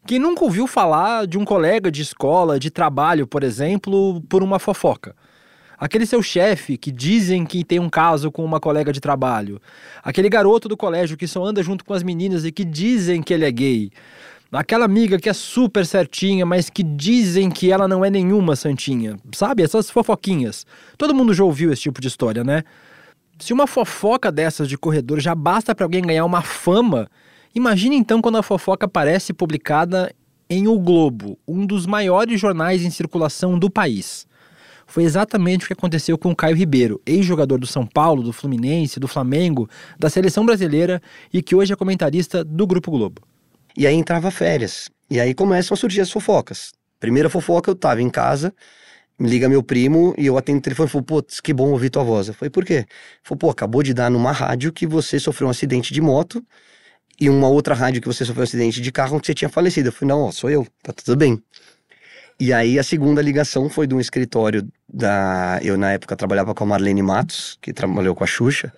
[0.06, 4.58] Quem nunca ouviu falar de um colega de escola, de trabalho, por exemplo, por uma
[4.58, 5.14] fofoca?
[5.78, 9.60] Aquele seu chefe que dizem que tem um caso com uma colega de trabalho.
[10.02, 13.32] Aquele garoto do colégio que só anda junto com as meninas e que dizem que
[13.32, 13.90] ele é gay.
[14.50, 19.16] Aquela amiga que é super certinha, mas que dizem que ela não é nenhuma santinha.
[19.34, 19.62] Sabe?
[19.62, 20.66] Essas fofoquinhas.
[20.96, 22.64] Todo mundo já ouviu esse tipo de história, né?
[23.38, 27.08] Se uma fofoca dessas de corredor já basta para alguém ganhar uma fama,
[27.58, 30.14] Imagine então quando a fofoca aparece publicada
[30.48, 34.27] em O Globo, um dos maiores jornais em circulação do país.
[34.90, 38.98] Foi exatamente o que aconteceu com o Caio Ribeiro, ex-jogador do São Paulo, do Fluminense,
[38.98, 43.20] do Flamengo, da seleção brasileira e que hoje é comentarista do Grupo Globo.
[43.76, 44.88] E aí entrava férias.
[45.10, 46.72] E aí começam a surgir as fofocas.
[46.98, 48.52] Primeira fofoca, eu tava em casa,
[49.18, 51.90] me liga meu primo e eu atendo o telefone e falo, putz, que bom ouvir
[51.90, 52.28] tua voz.
[52.28, 52.86] Eu falei, por quê?
[53.22, 56.42] Falei, pô, acabou de dar numa rádio que você sofreu um acidente de moto
[57.20, 59.90] e uma outra rádio que você sofreu um acidente de carro que você tinha falecido.
[59.90, 61.42] Eu falei, não, ó, sou eu, tá tudo bem.
[62.40, 65.58] E aí a segunda ligação foi de um escritório da.
[65.62, 68.72] Eu na época trabalhava com a Marlene Matos, que trabalhou com a Xuxa.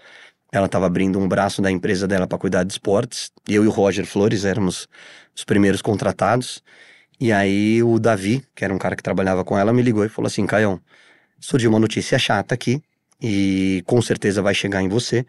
[0.52, 3.30] Ela estava abrindo um braço da empresa dela para cuidar de esportes.
[3.48, 4.88] Eu e o Roger Flores éramos
[5.34, 6.62] os primeiros contratados.
[7.20, 10.08] E aí o Davi, que era um cara que trabalhava com ela, me ligou e
[10.08, 10.80] falou assim: Caião,
[11.38, 12.82] surgiu uma notícia chata aqui
[13.22, 15.26] e com certeza vai chegar em você.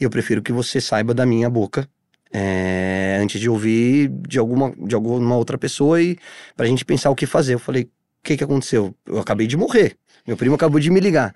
[0.00, 1.88] E eu prefiro que você saiba da minha boca
[2.32, 6.18] é, antes de ouvir de alguma, de alguma outra pessoa e
[6.56, 7.54] pra gente pensar o que fazer.
[7.54, 7.88] Eu falei, o
[8.24, 8.94] que que aconteceu?
[9.06, 9.96] Eu acabei de morrer.
[10.26, 11.34] Meu primo acabou de me ligar.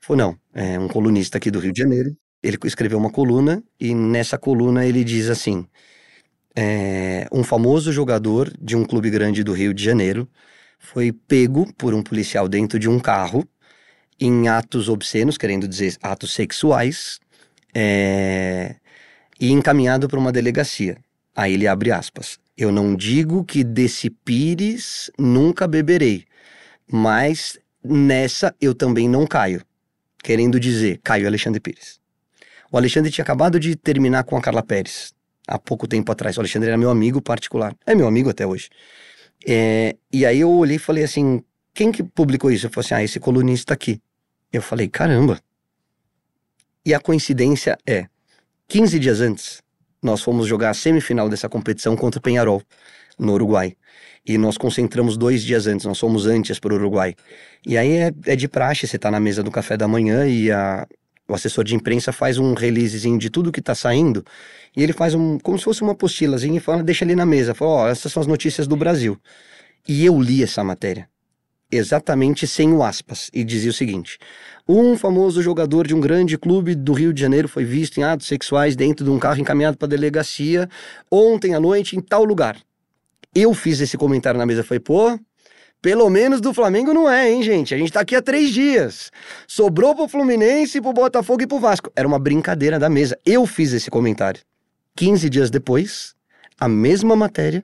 [0.00, 2.16] Falei, não, é um colunista aqui do Rio de Janeiro.
[2.42, 5.66] Ele escreveu uma coluna e nessa coluna ele diz assim:
[6.54, 10.28] é, um famoso jogador de um clube grande do Rio de Janeiro
[10.78, 13.46] foi pego por um policial dentro de um carro
[14.18, 17.18] em atos obscenos, querendo dizer atos sexuais,
[17.74, 18.76] é,
[19.38, 20.96] e encaminhado para uma delegacia.
[21.34, 22.38] Aí ele abre aspas.
[22.56, 26.24] Eu não digo que desse pires nunca beberei,
[26.90, 29.62] mas nessa eu também não caio.
[30.22, 32.00] Querendo dizer, Caio Alexandre Pires.
[32.70, 35.14] O Alexandre tinha acabado de terminar com a Carla Pérez,
[35.46, 36.36] há pouco tempo atrás.
[36.36, 37.74] O Alexandre era meu amigo particular.
[37.86, 38.68] É meu amigo até hoje.
[39.46, 42.66] É, e aí eu olhei e falei assim: quem que publicou isso?
[42.66, 44.00] Eu falei assim: ah, esse colunista aqui.
[44.52, 45.40] Eu falei: caramba.
[46.84, 48.06] E a coincidência é:
[48.68, 49.62] 15 dias antes,
[50.02, 52.62] nós fomos jogar a semifinal dessa competição contra o Penharol,
[53.18, 53.76] no Uruguai.
[54.26, 57.14] E nós concentramos dois dias antes, nós fomos antes para o Uruguai.
[57.64, 60.50] E aí é, é, de praxe, você tá na mesa do café da manhã e
[60.50, 60.86] a,
[61.28, 64.24] o assessor de imprensa faz um releasezinho de tudo que tá saindo.
[64.76, 67.54] E ele faz um, como se fosse uma apostilazinha e fala, deixa ali na mesa.
[67.54, 69.16] Fala, ó, oh, essas são as notícias do Brasil.
[69.86, 71.08] E eu li essa matéria
[71.70, 74.18] exatamente sem o aspas, e dizia o seguinte:
[74.68, 78.26] um famoso jogador de um grande clube do Rio de Janeiro foi visto em atos
[78.26, 80.68] sexuais dentro de um carro encaminhado para a delegacia
[81.10, 82.56] ontem à noite em tal lugar.
[83.38, 85.18] Eu fiz esse comentário na mesa, foi pô,
[85.82, 87.74] Pelo menos do Flamengo não é, hein, gente?
[87.74, 89.12] A gente tá aqui há três dias.
[89.46, 91.92] Sobrou pro Fluminense, pro Botafogo e pro Vasco.
[91.94, 93.18] Era uma brincadeira da mesa.
[93.26, 94.40] Eu fiz esse comentário.
[94.96, 96.14] 15 dias depois,
[96.58, 97.62] a mesma matéria,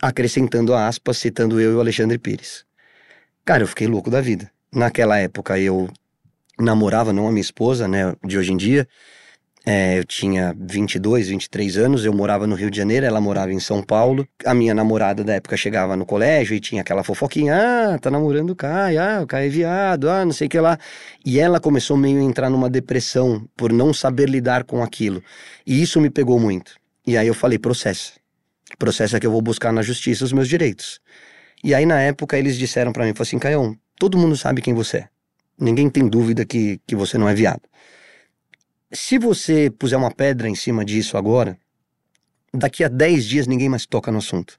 [0.00, 2.66] acrescentando a aspas, citando eu e o Alexandre Pires.
[3.46, 4.50] Cara, eu fiquei louco da vida.
[4.70, 5.88] Naquela época eu
[6.60, 8.86] namorava, não a minha esposa, né, de hoje em dia.
[9.70, 13.60] É, eu tinha 22, 23 anos, eu morava no Rio de Janeiro, ela morava em
[13.60, 14.26] São Paulo.
[14.46, 18.48] A minha namorada da época chegava no colégio e tinha aquela fofoquinha: ah, tá namorando
[18.48, 20.78] o Caio, ah, o Caio é viado, ah, não sei o que lá.
[21.22, 25.22] E ela começou meio a entrar numa depressão por não saber lidar com aquilo.
[25.66, 26.76] E isso me pegou muito.
[27.06, 28.12] E aí eu falei: processa.
[28.78, 30.98] Processa que eu vou buscar na justiça os meus direitos.
[31.62, 34.96] E aí na época eles disseram para mim: assim, Caio, todo mundo sabe quem você
[34.96, 35.08] é.
[35.60, 37.60] Ninguém tem dúvida que, que você não é viado.
[38.92, 41.58] Se você puser uma pedra em cima disso agora,
[42.52, 44.58] daqui a 10 dias ninguém mais toca no assunto.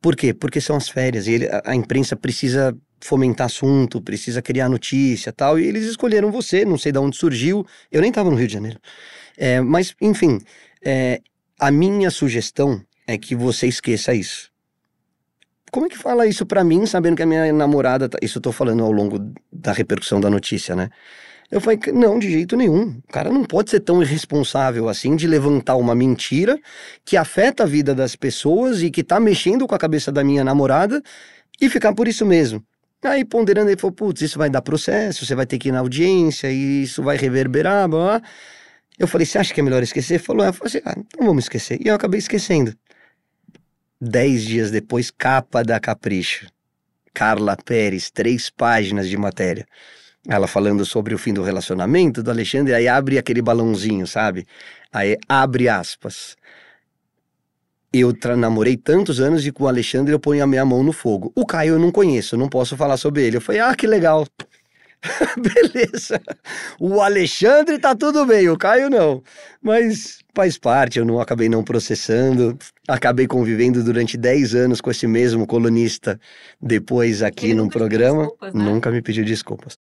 [0.00, 0.32] Por quê?
[0.32, 5.32] Porque são as férias e ele, a, a, imprensa precisa fomentar assunto, precisa criar notícia
[5.32, 5.58] tal.
[5.58, 7.66] E eles escolheram você, não sei de onde surgiu.
[7.90, 8.78] Eu nem estava no Rio de Janeiro.
[9.36, 10.38] É, mas, enfim,
[10.84, 11.20] é,
[11.58, 14.50] a minha sugestão é que você esqueça isso.
[15.72, 18.08] Como é que fala isso para mim, sabendo que a minha namorada.
[18.08, 18.18] Tá...
[18.22, 20.88] Isso eu tô falando ao longo da repercussão da notícia, né?
[21.50, 23.00] Eu falei, não, de jeito nenhum.
[23.08, 26.58] O cara não pode ser tão irresponsável assim de levantar uma mentira
[27.04, 30.42] que afeta a vida das pessoas e que tá mexendo com a cabeça da minha
[30.42, 31.02] namorada
[31.60, 32.64] e ficar por isso mesmo.
[33.02, 35.78] Aí ponderando, ele falou, putz, isso vai dar processo, você vai ter que ir na
[35.78, 38.28] audiência e isso vai reverberar, blá, blá.
[38.98, 40.14] Eu falei, você acha que é melhor esquecer?
[40.14, 40.48] Ele falou, é.
[40.48, 41.78] eu falei assim, ah, então vamos esquecer.
[41.80, 42.74] E eu acabei esquecendo.
[44.00, 46.46] Dez dias depois, capa da Capricho.
[47.14, 49.66] Carla Pérez, três páginas de matéria
[50.28, 54.46] ela falando sobre o fim do relacionamento do Alexandre, aí abre aquele balãozinho, sabe?
[54.92, 56.36] Aí abre aspas.
[57.92, 61.32] Eu namorei tantos anos e com o Alexandre eu ponho a minha mão no fogo.
[61.34, 63.36] O Caio eu não conheço, não posso falar sobre ele.
[63.36, 64.26] Eu falei, ah, que legal.
[65.36, 66.20] Beleza.
[66.78, 69.22] O Alexandre tá tudo bem, o Caio não.
[69.62, 72.58] Mas faz parte, eu não acabei não processando.
[72.86, 76.20] Acabei convivendo durante 10 anos com esse mesmo colunista
[76.60, 78.22] depois aqui no programa.
[78.24, 78.64] Desculpas, né?
[78.64, 79.78] Nunca me pediu desculpas.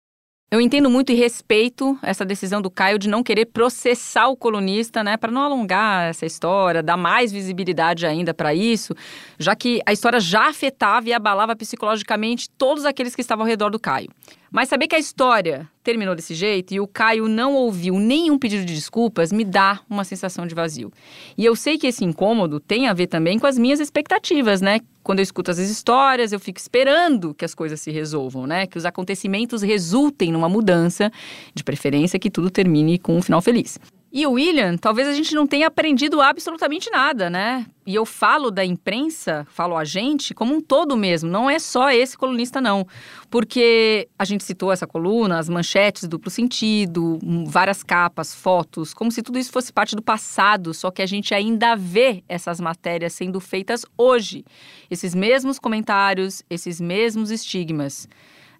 [0.52, 5.04] Eu entendo muito e respeito essa decisão do Caio de não querer processar o colunista,
[5.04, 8.92] né, para não alongar essa história, dar mais visibilidade ainda para isso,
[9.38, 13.70] já que a história já afetava e abalava psicologicamente todos aqueles que estavam ao redor
[13.70, 14.10] do Caio.
[14.50, 18.64] Mas saber que a história terminou desse jeito e o Caio não ouviu nenhum pedido
[18.64, 20.92] de desculpas me dá uma sensação de vazio.
[21.38, 24.80] E eu sei que esse incômodo tem a ver também com as minhas expectativas, né?
[25.04, 28.66] Quando eu escuto as histórias, eu fico esperando que as coisas se resolvam, né?
[28.66, 31.12] Que os acontecimentos resultem numa mudança,
[31.54, 33.78] de preferência que tudo termine com um final feliz.
[34.12, 37.64] E o William, talvez a gente não tenha aprendido absolutamente nada, né?
[37.86, 41.92] E eu falo da imprensa, falo a gente, como um todo mesmo, não é só
[41.92, 42.84] esse colunista, não.
[43.30, 49.22] Porque a gente citou essa coluna, as manchetes duplo sentido, várias capas, fotos, como se
[49.22, 53.38] tudo isso fosse parte do passado, só que a gente ainda vê essas matérias sendo
[53.38, 54.44] feitas hoje.
[54.90, 58.08] Esses mesmos comentários, esses mesmos estigmas.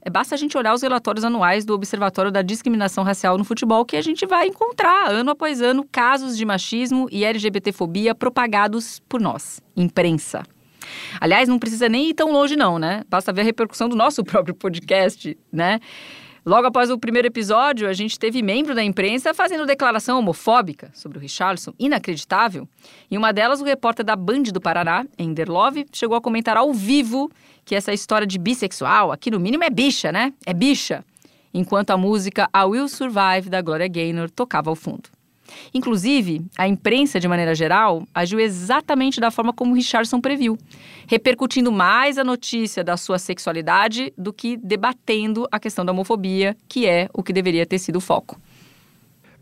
[0.03, 3.84] É, basta a gente olhar os relatórios anuais do Observatório da Discriminação Racial no Futebol
[3.84, 9.20] que a gente vai encontrar, ano após ano, casos de machismo e LGBTfobia propagados por
[9.20, 10.42] nós, imprensa.
[11.20, 13.05] Aliás, não precisa nem ir tão longe não, né?
[13.09, 15.80] Basta ver a repercussão do nosso próprio podcast, né?
[16.45, 21.18] Logo após o primeiro episódio, a gente teve membro da imprensa fazendo declaração homofóbica sobre
[21.18, 22.66] o Richarlison, inacreditável.
[23.11, 26.72] Em uma delas, o repórter da Band do Paraná, Ender Love, chegou a comentar ao
[26.72, 27.30] vivo
[27.64, 30.32] que essa história de bissexual, aqui no mínimo, é bicha, né?
[30.47, 31.05] É bicha.
[31.53, 35.11] Enquanto a música I Will Survive, da Gloria Gaynor, tocava ao fundo.
[35.72, 40.59] Inclusive, a imprensa, de maneira geral, agiu exatamente da forma como Richardson previu,
[41.07, 46.86] repercutindo mais a notícia da sua sexualidade do que debatendo a questão da homofobia, que
[46.86, 48.40] é o que deveria ter sido o foco.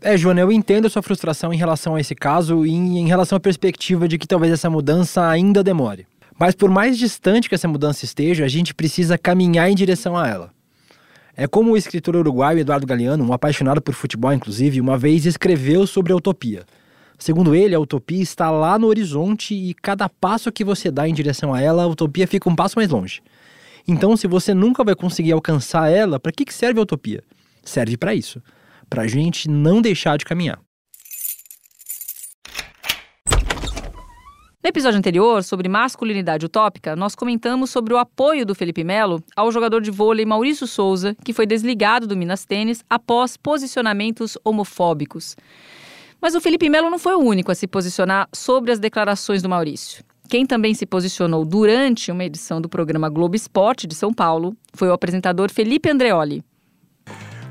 [0.01, 3.35] É, Joana, eu entendo a sua frustração em relação a esse caso e em relação
[3.35, 6.07] à perspectiva de que talvez essa mudança ainda demore.
[6.39, 10.25] Mas por mais distante que essa mudança esteja, a gente precisa caminhar em direção a
[10.25, 10.58] ela.
[11.41, 15.87] É como o escritor uruguaio Eduardo Galeano, um apaixonado por futebol inclusive, uma vez escreveu
[15.87, 16.65] sobre a utopia.
[17.17, 21.13] Segundo ele, a utopia está lá no horizonte e cada passo que você dá em
[21.13, 23.21] direção a ela, a utopia fica um passo mais longe.
[23.87, 27.23] Então, se você nunca vai conseguir alcançar ela, para que serve a utopia?
[27.63, 28.43] Serve para isso,
[28.89, 30.59] para a gente não deixar de caminhar.
[34.61, 39.53] No episódio anterior, sobre masculinidade utópica, nós comentamos sobre o apoio do Felipe Melo ao
[39.53, 45.37] jogador de vôlei Maurício Souza, que foi desligado do Minas Tênis após posicionamentos homofóbicos.
[46.21, 49.47] Mas o Felipe Melo não foi o único a se posicionar sobre as declarações do
[49.47, 50.03] Maurício.
[50.27, 54.89] Quem também se posicionou durante uma edição do programa Globo Esporte de São Paulo foi
[54.89, 56.43] o apresentador Felipe Andreoli.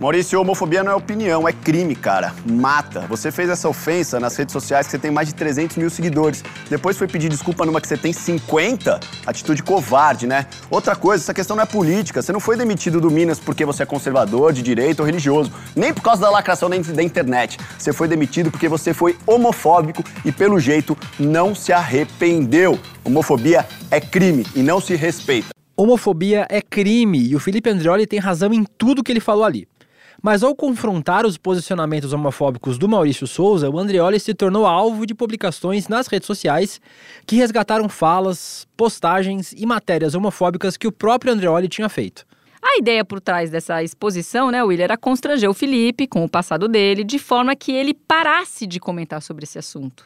[0.00, 2.32] Maurício, homofobia não é opinião, é crime, cara.
[2.48, 3.00] Mata.
[3.08, 6.44] Você fez essa ofensa nas redes sociais que você tem mais de 300 mil seguidores.
[6.70, 9.00] Depois foi pedir desculpa numa que você tem 50?
[9.26, 10.46] Atitude covarde, né?
[10.70, 12.22] Outra coisa, essa questão não é política.
[12.22, 15.50] Você não foi demitido do Minas porque você é conservador, de direita ou religioso.
[15.74, 17.58] Nem por causa da lacração da internet.
[17.76, 22.78] Você foi demitido porque você foi homofóbico e, pelo jeito, não se arrependeu.
[23.02, 25.48] Homofobia é crime e não se respeita.
[25.76, 29.66] Homofobia é crime e o Felipe Andreoli tem razão em tudo que ele falou ali.
[30.20, 35.14] Mas ao confrontar os posicionamentos homofóbicos do Maurício Souza, o Andreoli se tornou alvo de
[35.14, 36.80] publicações nas redes sociais
[37.24, 42.26] que resgataram falas, postagens e matérias homofóbicas que o próprio Andreoli tinha feito.
[42.60, 46.66] A ideia por trás dessa exposição, né, Will, era constranger o Felipe com o passado
[46.66, 50.04] dele, de forma que ele parasse de comentar sobre esse assunto.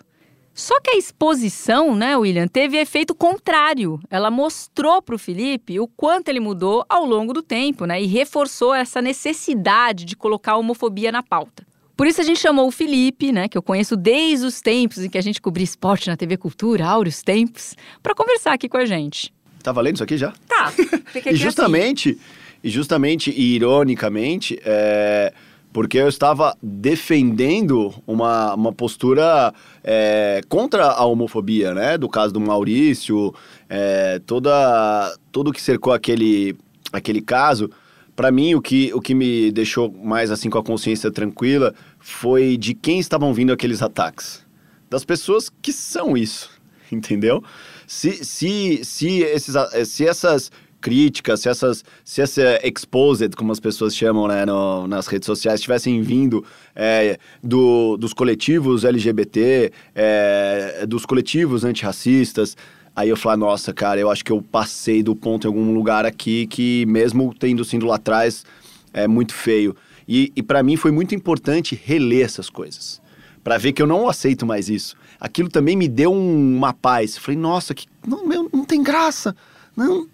[0.54, 3.98] Só que a exposição, né, William, teve efeito contrário.
[4.10, 8.06] Ela mostrou para o Felipe o quanto ele mudou ao longo do tempo, né, e
[8.06, 11.66] reforçou essa necessidade de colocar a homofobia na pauta.
[11.96, 15.08] Por isso a gente chamou o Felipe, né, que eu conheço desde os tempos em
[15.08, 18.84] que a gente cobria esporte na TV Cultura, áureos tempos, para conversar aqui com a
[18.84, 19.32] gente.
[19.62, 20.32] Tá valendo isso aqui já?
[20.48, 20.72] Tá.
[21.30, 22.20] e justamente, assim.
[22.64, 25.32] e justamente e ironicamente, é
[25.72, 31.98] porque eu estava defendendo uma, uma postura é, contra a homofobia, né?
[31.98, 33.34] Do caso do Maurício,
[33.68, 36.56] é, toda, tudo que cercou aquele,
[36.92, 37.70] aquele caso.
[38.14, 42.56] Para mim, o que, o que me deixou mais assim com a consciência tranquila foi
[42.56, 44.44] de quem estavam vindo aqueles ataques.
[44.88, 46.50] Das pessoas que são isso,
[46.92, 47.42] entendeu?
[47.86, 49.54] Se, se, se, esses,
[49.88, 50.50] se essas
[50.82, 55.60] críticas, se essas, se essa exposed, como as pessoas chamam né, no, nas redes sociais,
[55.60, 62.56] tivessem vindo é, do, dos coletivos LGBT, é, dos coletivos antirracistas,
[62.94, 66.04] aí eu falo, nossa, cara, eu acho que eu passei do ponto em algum lugar
[66.04, 68.44] aqui que, mesmo tendo sido lá atrás,
[68.92, 69.76] é muito feio.
[70.06, 73.00] E, e para mim foi muito importante reler essas coisas,
[73.44, 74.96] para ver que eu não aceito mais isso.
[75.20, 77.16] Aquilo também me deu um, uma paz.
[77.16, 79.36] Falei, nossa, que, não, meu, não tem graça.
[79.76, 80.06] Não,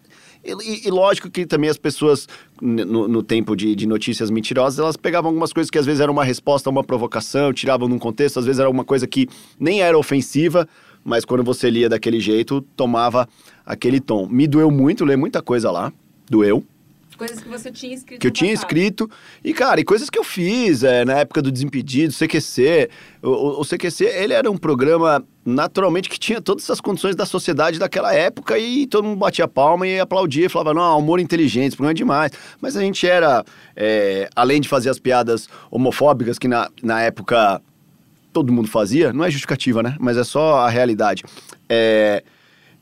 [0.45, 2.29] e, e, lógico que também as pessoas,
[2.61, 6.13] no, no tempo de, de, notícias mentirosas, elas pegavam algumas coisas que às vezes eram
[6.13, 9.29] uma resposta a uma provocação, tiravam num contexto, às vezes era uma coisa que
[9.59, 10.69] nem era ofensiva,
[11.05, 13.29] mas quando você lia daquele jeito, tomava
[13.65, 14.29] aquele tom.
[14.29, 15.93] Me doeu muito ler muita coisa lá,
[16.29, 16.65] doeu.
[17.19, 18.21] Coisas que você tinha escrito.
[18.21, 18.71] Que eu tinha passado.
[18.71, 19.11] escrito.
[19.43, 22.89] E, cara, e coisas que eu fiz é, na época do Desimpedido, CQC.
[23.21, 27.25] O, o, o, CQC, ele era um programa, naturalmente, que tinha todas essas condições da
[27.25, 31.69] sociedade daquela época e todo mundo batia palma e aplaudia e falava, não, humor inteligente,
[31.69, 32.33] esse programa é demais.
[32.61, 33.45] Mas a gente era,
[33.75, 37.63] é, além de fazer as piadas homofóbicas, que na, na época
[38.33, 39.97] todo mundo fazia, não é justificativa, né?
[39.99, 41.25] Mas é só a realidade.
[41.69, 42.23] É,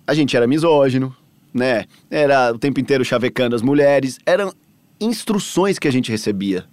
[0.05, 1.14] a gente era misógino,
[1.55, 1.85] né?
[2.11, 4.19] Era o tempo inteiro chavecando as mulheres.
[4.27, 4.53] Eram
[5.01, 6.64] instruções que a gente recebia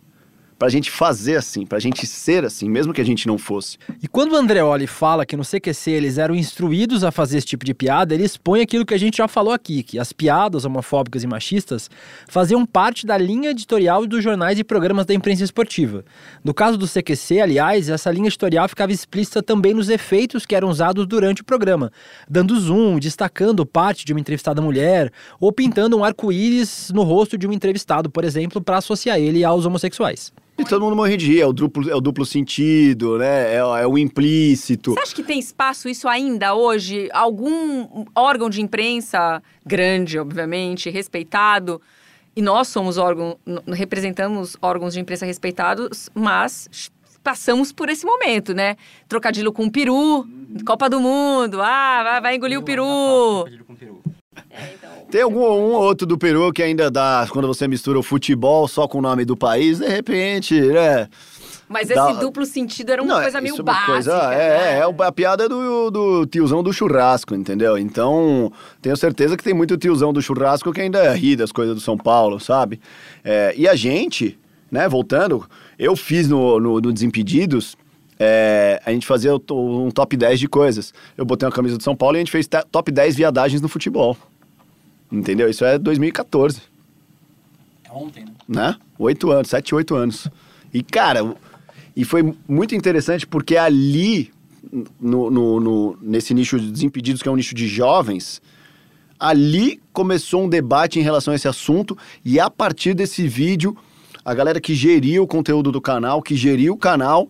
[0.64, 3.78] pra gente fazer assim, pra gente ser assim, mesmo que a gente não fosse.
[4.02, 7.66] E quando o Andreoli fala que no CQC eles eram instruídos a fazer esse tipo
[7.66, 11.22] de piada, ele expõe aquilo que a gente já falou aqui, que as piadas homofóbicas
[11.22, 11.90] e machistas
[12.30, 16.06] faziam parte da linha editorial dos jornais e programas da imprensa esportiva.
[16.42, 20.70] No caso do CQC, aliás, essa linha editorial ficava explícita também nos efeitos que eram
[20.70, 21.92] usados durante o programa,
[22.30, 25.12] dando zoom, destacando parte de uma entrevistada mulher,
[25.42, 29.66] ou pintando um arco-íris no rosto de um entrevistado, por exemplo, para associar ele aos
[29.66, 30.32] homossexuais.
[30.58, 33.54] E todo mundo morre de rir, é o duplo, é o duplo sentido, né?
[33.54, 34.94] É, é, o implícito.
[34.94, 37.10] Você acha que tem espaço isso ainda hoje?
[37.12, 41.82] Algum órgão de imprensa grande, obviamente, respeitado,
[42.36, 43.38] e nós somos órgão,
[43.68, 46.92] representamos órgãos de imprensa respeitados, mas
[47.24, 48.76] passamos por esse momento, né?
[49.08, 50.28] Trocadilho com o peru,
[50.66, 52.86] Copa do Mundo, ah, vai, vai engolir o peru.
[52.86, 54.02] Trocadilho com peru.
[54.50, 54.83] É.
[55.14, 58.88] Tem algum um outro do Peru que ainda dá, quando você mistura o futebol só
[58.88, 61.08] com o nome do país, de repente, né?
[61.70, 63.92] Mas esse duplo sentido era uma Não, coisa meio é básica.
[63.92, 64.80] Coisa, é, né?
[64.80, 67.78] é, é, a piada do, do tiozão do churrasco, entendeu?
[67.78, 68.52] Então,
[68.82, 71.96] tenho certeza que tem muito tiozão do churrasco que ainda ri das coisas do São
[71.96, 72.82] Paulo, sabe?
[73.24, 74.36] É, e a gente,
[74.72, 75.48] né, voltando,
[75.78, 77.78] eu fiz no, no, no Desimpedidos,
[78.20, 80.92] é, a gente fazia um top 10 de coisas.
[81.16, 83.68] Eu botei uma camisa do São Paulo e a gente fez top 10 viadagens no
[83.68, 84.18] futebol.
[85.14, 85.48] Entendeu?
[85.48, 86.60] Isso é 2014.
[87.84, 88.32] É ontem, né?
[88.48, 88.76] Né?
[88.98, 90.28] Oito anos, sete, oito anos.
[90.74, 91.36] E, cara,
[91.96, 94.32] e foi muito interessante porque ali,
[95.00, 98.42] no, no, no, nesse nicho de Desimpedidos, que é um nicho de jovens,
[99.20, 101.96] ali começou um debate em relação a esse assunto
[102.26, 103.78] e a partir desse vídeo,
[104.26, 107.30] a galera que geria o conteúdo do canal, que geria o canal,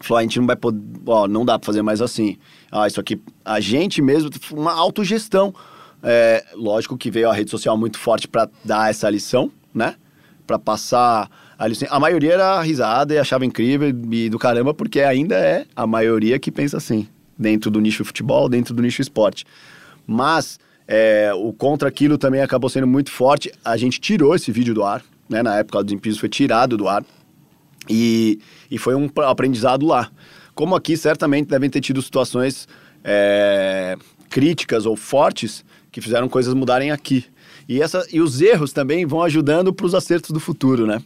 [0.00, 2.36] falou: a gente não vai poder, ó, não dá pra fazer mais assim.
[2.72, 5.54] Ah, isso aqui, a gente mesmo, uma autogestão.
[6.02, 9.96] É, lógico que veio a rede social muito forte para dar essa lição, né?
[10.46, 11.28] Para passar
[11.58, 11.88] a lição.
[11.90, 16.38] A maioria era risada e achava incrível e do caramba, porque ainda é a maioria
[16.38, 19.44] que pensa assim, dentro do nicho futebol, dentro do nicho esporte.
[20.06, 23.52] Mas é, o contra aquilo também acabou sendo muito forte.
[23.64, 25.42] A gente tirou esse vídeo do ar, né?
[25.42, 27.04] Na época do Desimpedidos foi tirado do ar.
[27.88, 28.38] E,
[28.70, 30.10] e foi um aprendizado lá.
[30.54, 32.68] Como aqui, certamente devem ter tido situações
[33.02, 33.96] é,
[34.28, 35.64] críticas ou fortes
[35.98, 37.24] que fizeram coisas mudarem aqui.
[37.68, 41.02] E, essa, e os erros também vão ajudando para os acertos do futuro, né?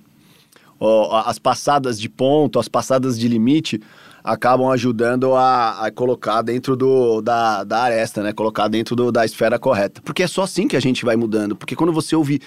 [1.25, 3.81] As passadas de ponto, as passadas de limite
[4.23, 8.33] acabam ajudando a, a colocar dentro do, da, da aresta, né?
[8.33, 10.01] Colocar dentro do, da esfera correta.
[10.05, 11.57] Porque é só assim que a gente vai mudando.
[11.57, 12.41] Porque quando você ouve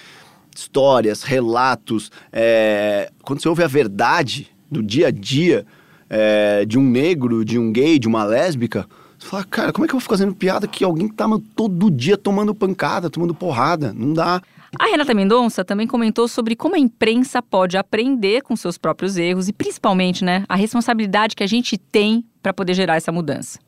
[0.56, 5.66] histórias, relatos, é, quando você ouve a verdade do dia a dia
[6.10, 8.86] é, de um negro, de um gay, de uma lésbica,
[9.26, 11.26] você fala, cara, como é que eu vou ficar fazendo piada que alguém que tá
[11.56, 13.92] todo dia tomando pancada, tomando porrada?
[13.92, 14.42] Não dá.
[14.78, 19.48] A Renata Mendonça também comentou sobre como a imprensa pode aprender com seus próprios erros
[19.48, 23.60] e, principalmente, né, a responsabilidade que a gente tem para poder gerar essa mudança.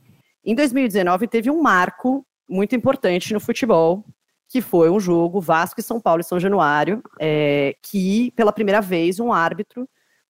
[0.46, 4.06] Em 2019, teve um marco muito importante no futebol,
[4.50, 8.82] que foi um jogo Vasco e São Paulo e São Januário, é, que, pela primeira
[8.82, 9.88] vez, um árbitro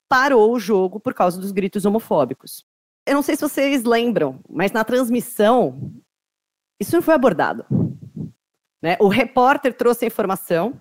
[0.08, 2.64] parou o jogo por causa dos gritos homofóbicos.
[3.08, 5.94] Eu não sei se vocês lembram, mas na transmissão,
[6.80, 7.66] isso não foi abordado.
[8.82, 8.98] Né?
[9.00, 10.80] O repórter trouxe a informação.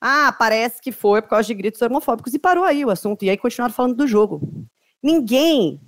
[0.00, 2.34] Ah, parece que foi por causa de gritos homofóbicos.
[2.34, 3.24] E parou aí o assunto.
[3.24, 4.40] E aí continuaram falando do jogo.
[5.02, 5.80] Ninguém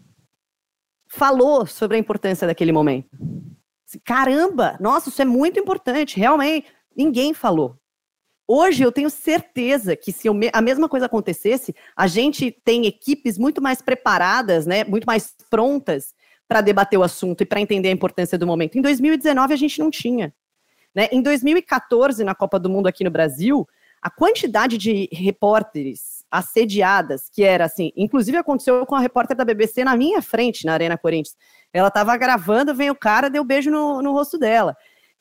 [1.07, 3.11] falou sobre a importância daquele momento.
[4.05, 6.19] Caramba, nossa, isso é muito importante.
[6.19, 7.77] Realmente, ninguém falou.
[8.53, 13.62] Hoje eu tenho certeza que se a mesma coisa acontecesse, a gente tem equipes muito
[13.62, 16.12] mais preparadas, né, muito mais prontas
[16.48, 18.76] para debater o assunto e para entender a importância do momento.
[18.76, 20.34] Em 2019 a gente não tinha.
[20.92, 21.09] Né?
[21.12, 23.68] Em 2014, na Copa do Mundo aqui no Brasil,
[24.03, 29.84] a quantidade de repórteres assediadas, que era assim, inclusive aconteceu com a repórter da BBC
[29.84, 31.36] na minha frente, na Arena Corinthians.
[31.72, 34.76] Ela estava gravando, vem o cara, deu um beijo no, no rosto dela.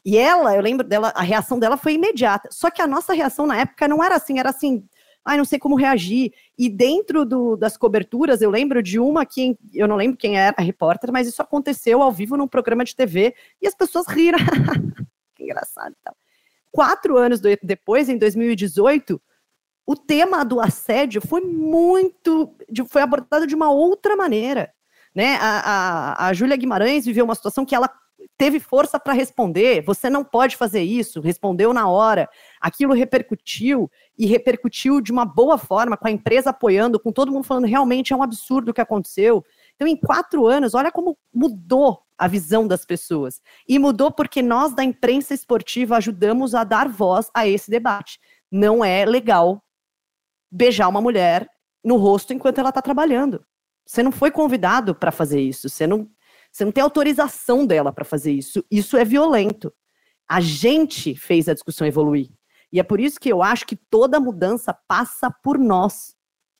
[0.05, 2.49] E ela, eu lembro dela, a reação dela foi imediata.
[2.51, 4.87] Só que a nossa reação na época não era assim, era assim,
[5.25, 6.33] ai, não sei como reagir.
[6.57, 10.55] E dentro do, das coberturas, eu lembro de uma que, eu não lembro quem era
[10.57, 14.39] a repórter, mas isso aconteceu ao vivo num programa de TV e as pessoas riram.
[15.35, 16.15] que engraçado e tal.
[16.71, 19.21] Quatro anos depois, em 2018,
[19.85, 22.55] o tema do assédio foi muito.
[22.87, 24.71] foi abordado de uma outra maneira.
[25.15, 25.35] Né?
[25.41, 25.59] A,
[26.19, 27.89] a, a Júlia Guimarães viveu uma situação que ela
[28.37, 29.81] teve força para responder.
[29.83, 31.21] Você não pode fazer isso.
[31.21, 32.29] Respondeu na hora.
[32.59, 37.43] Aquilo repercutiu e repercutiu de uma boa forma, com a empresa apoiando, com todo mundo
[37.43, 39.43] falando realmente é um absurdo o que aconteceu.
[39.75, 43.41] Então, em quatro anos, olha como mudou a visão das pessoas.
[43.67, 48.19] E mudou porque nós, da imprensa esportiva, ajudamos a dar voz a esse debate.
[48.51, 49.63] Não é legal
[50.51, 51.49] beijar uma mulher
[51.83, 53.45] no rosto enquanto ela está trabalhando.
[53.85, 55.69] Você não foi convidado para fazer isso.
[55.69, 56.07] Você não,
[56.51, 58.63] você não tem autorização dela para fazer isso.
[58.69, 59.73] Isso é violento.
[60.27, 62.29] A gente fez a discussão evoluir.
[62.71, 66.15] E é por isso que eu acho que toda mudança passa por nós.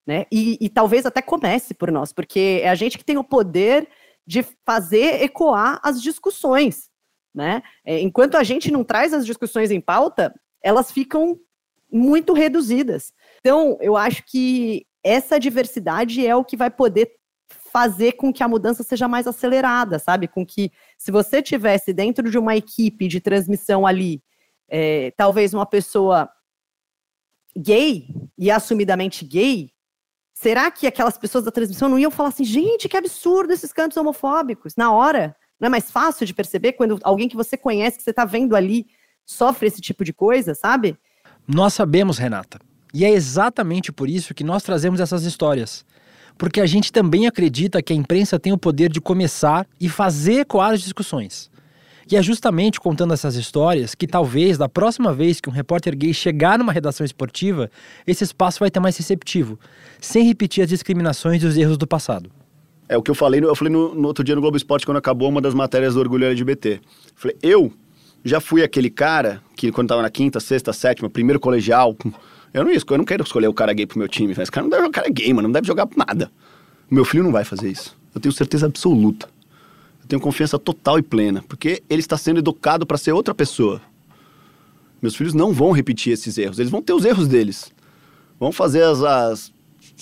[0.06, 0.26] Né?
[0.32, 3.88] E, e talvez até comece por nós, porque é a gente que tem o poder
[4.26, 6.90] de fazer ecoar as discussões,
[7.34, 7.62] né?
[7.86, 10.34] É, enquanto a gente não traz as discussões em pauta,
[10.64, 11.40] elas ficam
[11.92, 13.14] muito reduzidas.
[13.40, 17.12] Então, eu acho que essa diversidade é o que vai poder
[17.72, 20.28] fazer com que a mudança seja mais acelerada, sabe?
[20.28, 24.22] Com que, se você tivesse dentro de uma equipe de transmissão ali,
[24.68, 26.30] é, talvez uma pessoa
[27.56, 28.08] gay
[28.38, 29.72] e assumidamente gay,
[30.42, 33.98] Será que aquelas pessoas da transmissão não iam falar assim, gente, que absurdo esses cantos
[33.98, 34.74] homofóbicos?
[34.78, 38.12] Na hora, não é mais fácil de perceber quando alguém que você conhece, que você
[38.12, 38.88] está vendo ali,
[39.26, 40.98] sofre esse tipo de coisa, sabe?
[41.46, 42.58] Nós sabemos, Renata.
[42.94, 45.86] E é exatamente por isso que nós trazemos essas histórias.
[46.40, 50.40] Porque a gente também acredita que a imprensa tem o poder de começar e fazer
[50.40, 51.52] ecoar as discussões.
[52.10, 56.14] E é justamente contando essas histórias que talvez da próxima vez que um repórter gay
[56.14, 57.70] chegar numa redação esportiva,
[58.08, 59.60] esse espaço vai ter mais receptivo,
[60.00, 62.32] sem repetir as discriminações e os erros do passado.
[62.88, 64.98] É o que eu falei, eu falei no, no outro dia no Globo Esporte quando
[64.98, 66.80] acabou uma das matérias do Orgulho LGBT.
[67.16, 67.72] Falei, eu
[68.24, 71.96] já fui aquele cara que quando tava na quinta, sexta, sétima, primeiro colegial,
[72.54, 74.32] eu não, eu não quero escolher o cara gay pro meu time.
[74.32, 76.32] Esse cara não deve, o cara gay, mano, não deve jogar nada.
[76.90, 77.98] Meu filho não vai fazer isso.
[78.14, 79.28] Eu tenho certeza absoluta
[80.10, 83.80] tenho confiança total e plena, porque ele está sendo educado para ser outra pessoa.
[85.00, 87.72] Meus filhos não vão repetir esses erros, eles vão ter os erros deles,
[88.40, 89.52] vão fazer as, as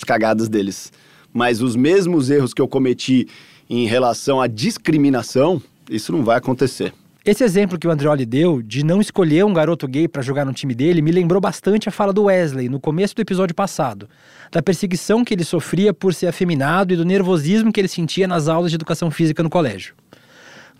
[0.06, 0.90] cagadas deles.
[1.32, 3.28] mas os mesmos erros que eu cometi
[3.68, 6.94] em relação à discriminação, isso não vai acontecer.
[7.28, 10.52] Esse exemplo que o Andreoli deu de não escolher um garoto gay para jogar no
[10.54, 14.08] time dele me lembrou bastante a fala do Wesley no começo do episódio passado,
[14.50, 18.48] da perseguição que ele sofria por ser afeminado e do nervosismo que ele sentia nas
[18.48, 19.94] aulas de educação física no colégio.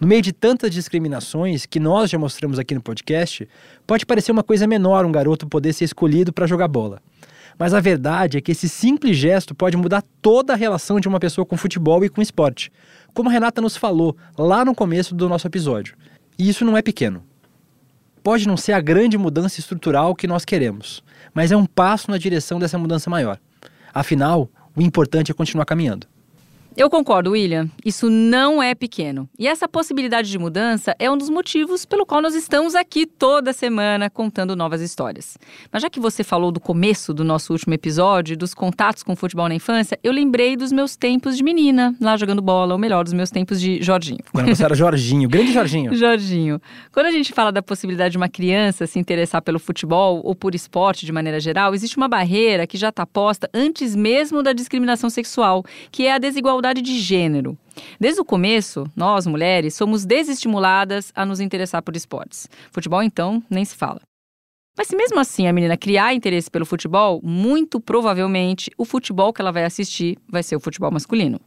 [0.01, 3.47] No meio de tantas discriminações que nós já mostramos aqui no podcast,
[3.87, 7.03] pode parecer uma coisa menor um garoto poder ser escolhido para jogar bola.
[7.59, 11.21] Mas a verdade é que esse simples gesto pode mudar toda a relação de uma
[11.21, 12.73] pessoa com futebol e com esporte,
[13.13, 15.95] como a Renata nos falou lá no começo do nosso episódio.
[16.39, 17.25] E isso não é pequeno.
[18.23, 21.03] Pode não ser a grande mudança estrutural que nós queremos,
[21.35, 23.41] mas é um passo na direção dessa mudança maior.
[23.93, 26.07] Afinal, o importante é continuar caminhando.
[26.79, 27.69] Eu concordo, William.
[27.85, 29.29] Isso não é pequeno.
[29.37, 33.53] E essa possibilidade de mudança é um dos motivos pelo qual nós estamos aqui toda
[33.53, 35.37] semana contando novas histórias.
[35.73, 39.17] Mas já que você falou do começo do nosso último episódio, dos contatos com o
[39.17, 43.03] futebol na infância, eu lembrei dos meus tempos de menina, lá jogando bola, ou melhor,
[43.03, 44.21] dos meus tempos de Jorginho.
[44.33, 45.93] Quando você era Jorginho, grande Jorginho.
[45.97, 46.63] Jorginho.
[46.93, 50.55] Quando a gente fala da possibilidade de uma criança se interessar pelo futebol ou por
[50.55, 55.11] esporte de maneira geral, existe uma barreira que já está posta antes mesmo da discriminação
[55.11, 57.57] sexual, que é a desigualdade de gênero.
[57.99, 62.49] Desde o começo, nós, mulheres, somos desestimuladas a nos interessar por esportes.
[62.71, 64.01] Futebol, então, nem se fala.
[64.77, 69.41] Mas se mesmo assim a menina criar interesse pelo futebol, muito provavelmente o futebol que
[69.41, 71.41] ela vai assistir vai ser o futebol masculino.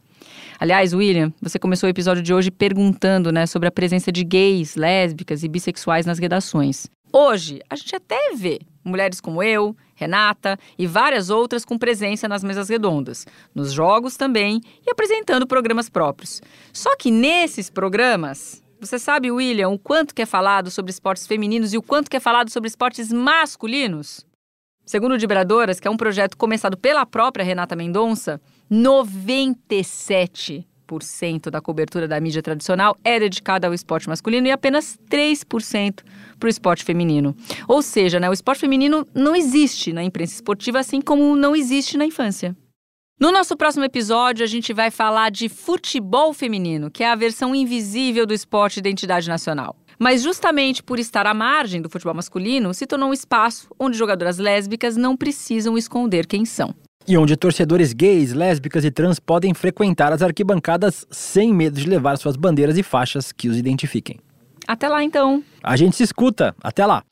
[0.60, 4.76] Aliás, William, você começou o episódio de hoje perguntando né, sobre a presença de gays,
[4.76, 6.86] lésbicas e bissexuais nas redações.
[7.12, 12.42] Hoje, a gente até vê mulheres como eu, Renata e várias outras com presença nas
[12.42, 16.42] mesas redondas, nos jogos também e apresentando programas próprios.
[16.72, 21.72] Só que nesses programas, você sabe, William, o quanto que é falado sobre esportes femininos
[21.72, 24.26] e o quanto que é falado sobre esportes masculinos?
[24.84, 30.66] Segundo o Vibradoras, que é um projeto começado pela própria Renata Mendonça, 97
[30.98, 36.00] 3% da cobertura da mídia tradicional é dedicada ao esporte masculino e apenas 3%
[36.42, 37.36] para o esporte feminino.
[37.68, 41.96] Ou seja, né, o esporte feminino não existe na imprensa esportiva, assim como não existe
[41.96, 42.56] na infância.
[43.20, 47.54] No nosso próximo episódio, a gente vai falar de futebol feminino, que é a versão
[47.54, 49.76] invisível do esporte de identidade nacional.
[50.00, 54.38] Mas justamente por estar à margem do futebol masculino, se tornou um espaço onde jogadoras
[54.38, 56.74] lésbicas não precisam esconder quem são.
[57.06, 62.18] E onde torcedores gays, lésbicas e trans podem frequentar as arquibancadas sem medo de levar
[62.18, 64.18] suas bandeiras e faixas que os identifiquem.
[64.66, 65.42] Até lá então.
[65.62, 66.54] A gente se escuta.
[66.62, 67.02] Até lá.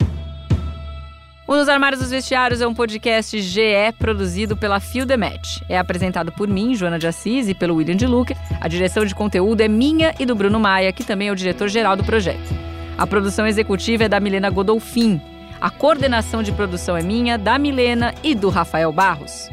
[1.51, 5.61] O Nos Armários dos Vestiários é um podcast GE produzido pela Fio The Match.
[5.69, 8.37] É apresentado por mim, Joana de Assis, e pelo William de Luca.
[8.61, 11.97] A direção de conteúdo é minha e do Bruno Maia, que também é o diretor-geral
[11.97, 12.55] do projeto.
[12.97, 15.21] A produção executiva é da Milena Godolfin.
[15.61, 19.51] A coordenação de produção é minha, da Milena e do Rafael Barros.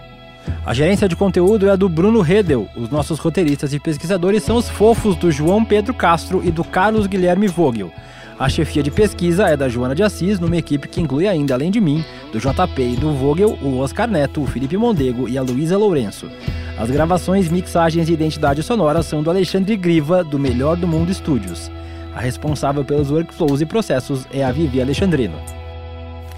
[0.66, 2.68] A gerência de conteúdo é a do Bruno Redel.
[2.76, 7.08] Os nossos roteiristas e pesquisadores são os fofos do João Pedro Castro e do Carlos
[7.08, 7.92] Guilherme Vogel.
[8.40, 11.72] A chefia de pesquisa é da Joana de Assis, numa equipe que inclui ainda, além
[11.72, 15.42] de mim, do JP e do Vogel, o Oscar Neto, o Felipe Mondego e a
[15.42, 16.30] Luísa Lourenço.
[16.78, 21.72] As gravações, mixagens e identidade sonora são do Alexandre Griva, do Melhor do Mundo Estúdios.
[22.14, 25.36] A responsável pelos workflows e processos é a Vivi Alexandrino.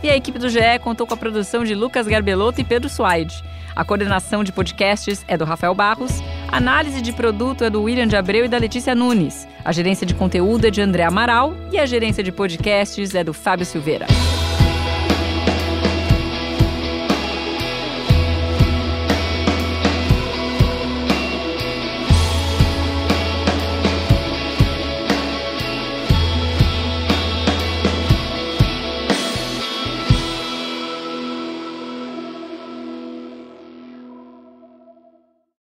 [0.02, 3.44] E a equipe do GE contou com a produção de Lucas Garbelotto e Pedro Suaide.
[3.76, 8.08] A coordenação de podcasts é do Rafael Barros, a análise de produto é do William
[8.08, 11.78] de Abreu e da Letícia Nunes, a gerência de conteúdo é de André Amaral e
[11.78, 14.08] a gerência de podcasts é do Fábio Silveira.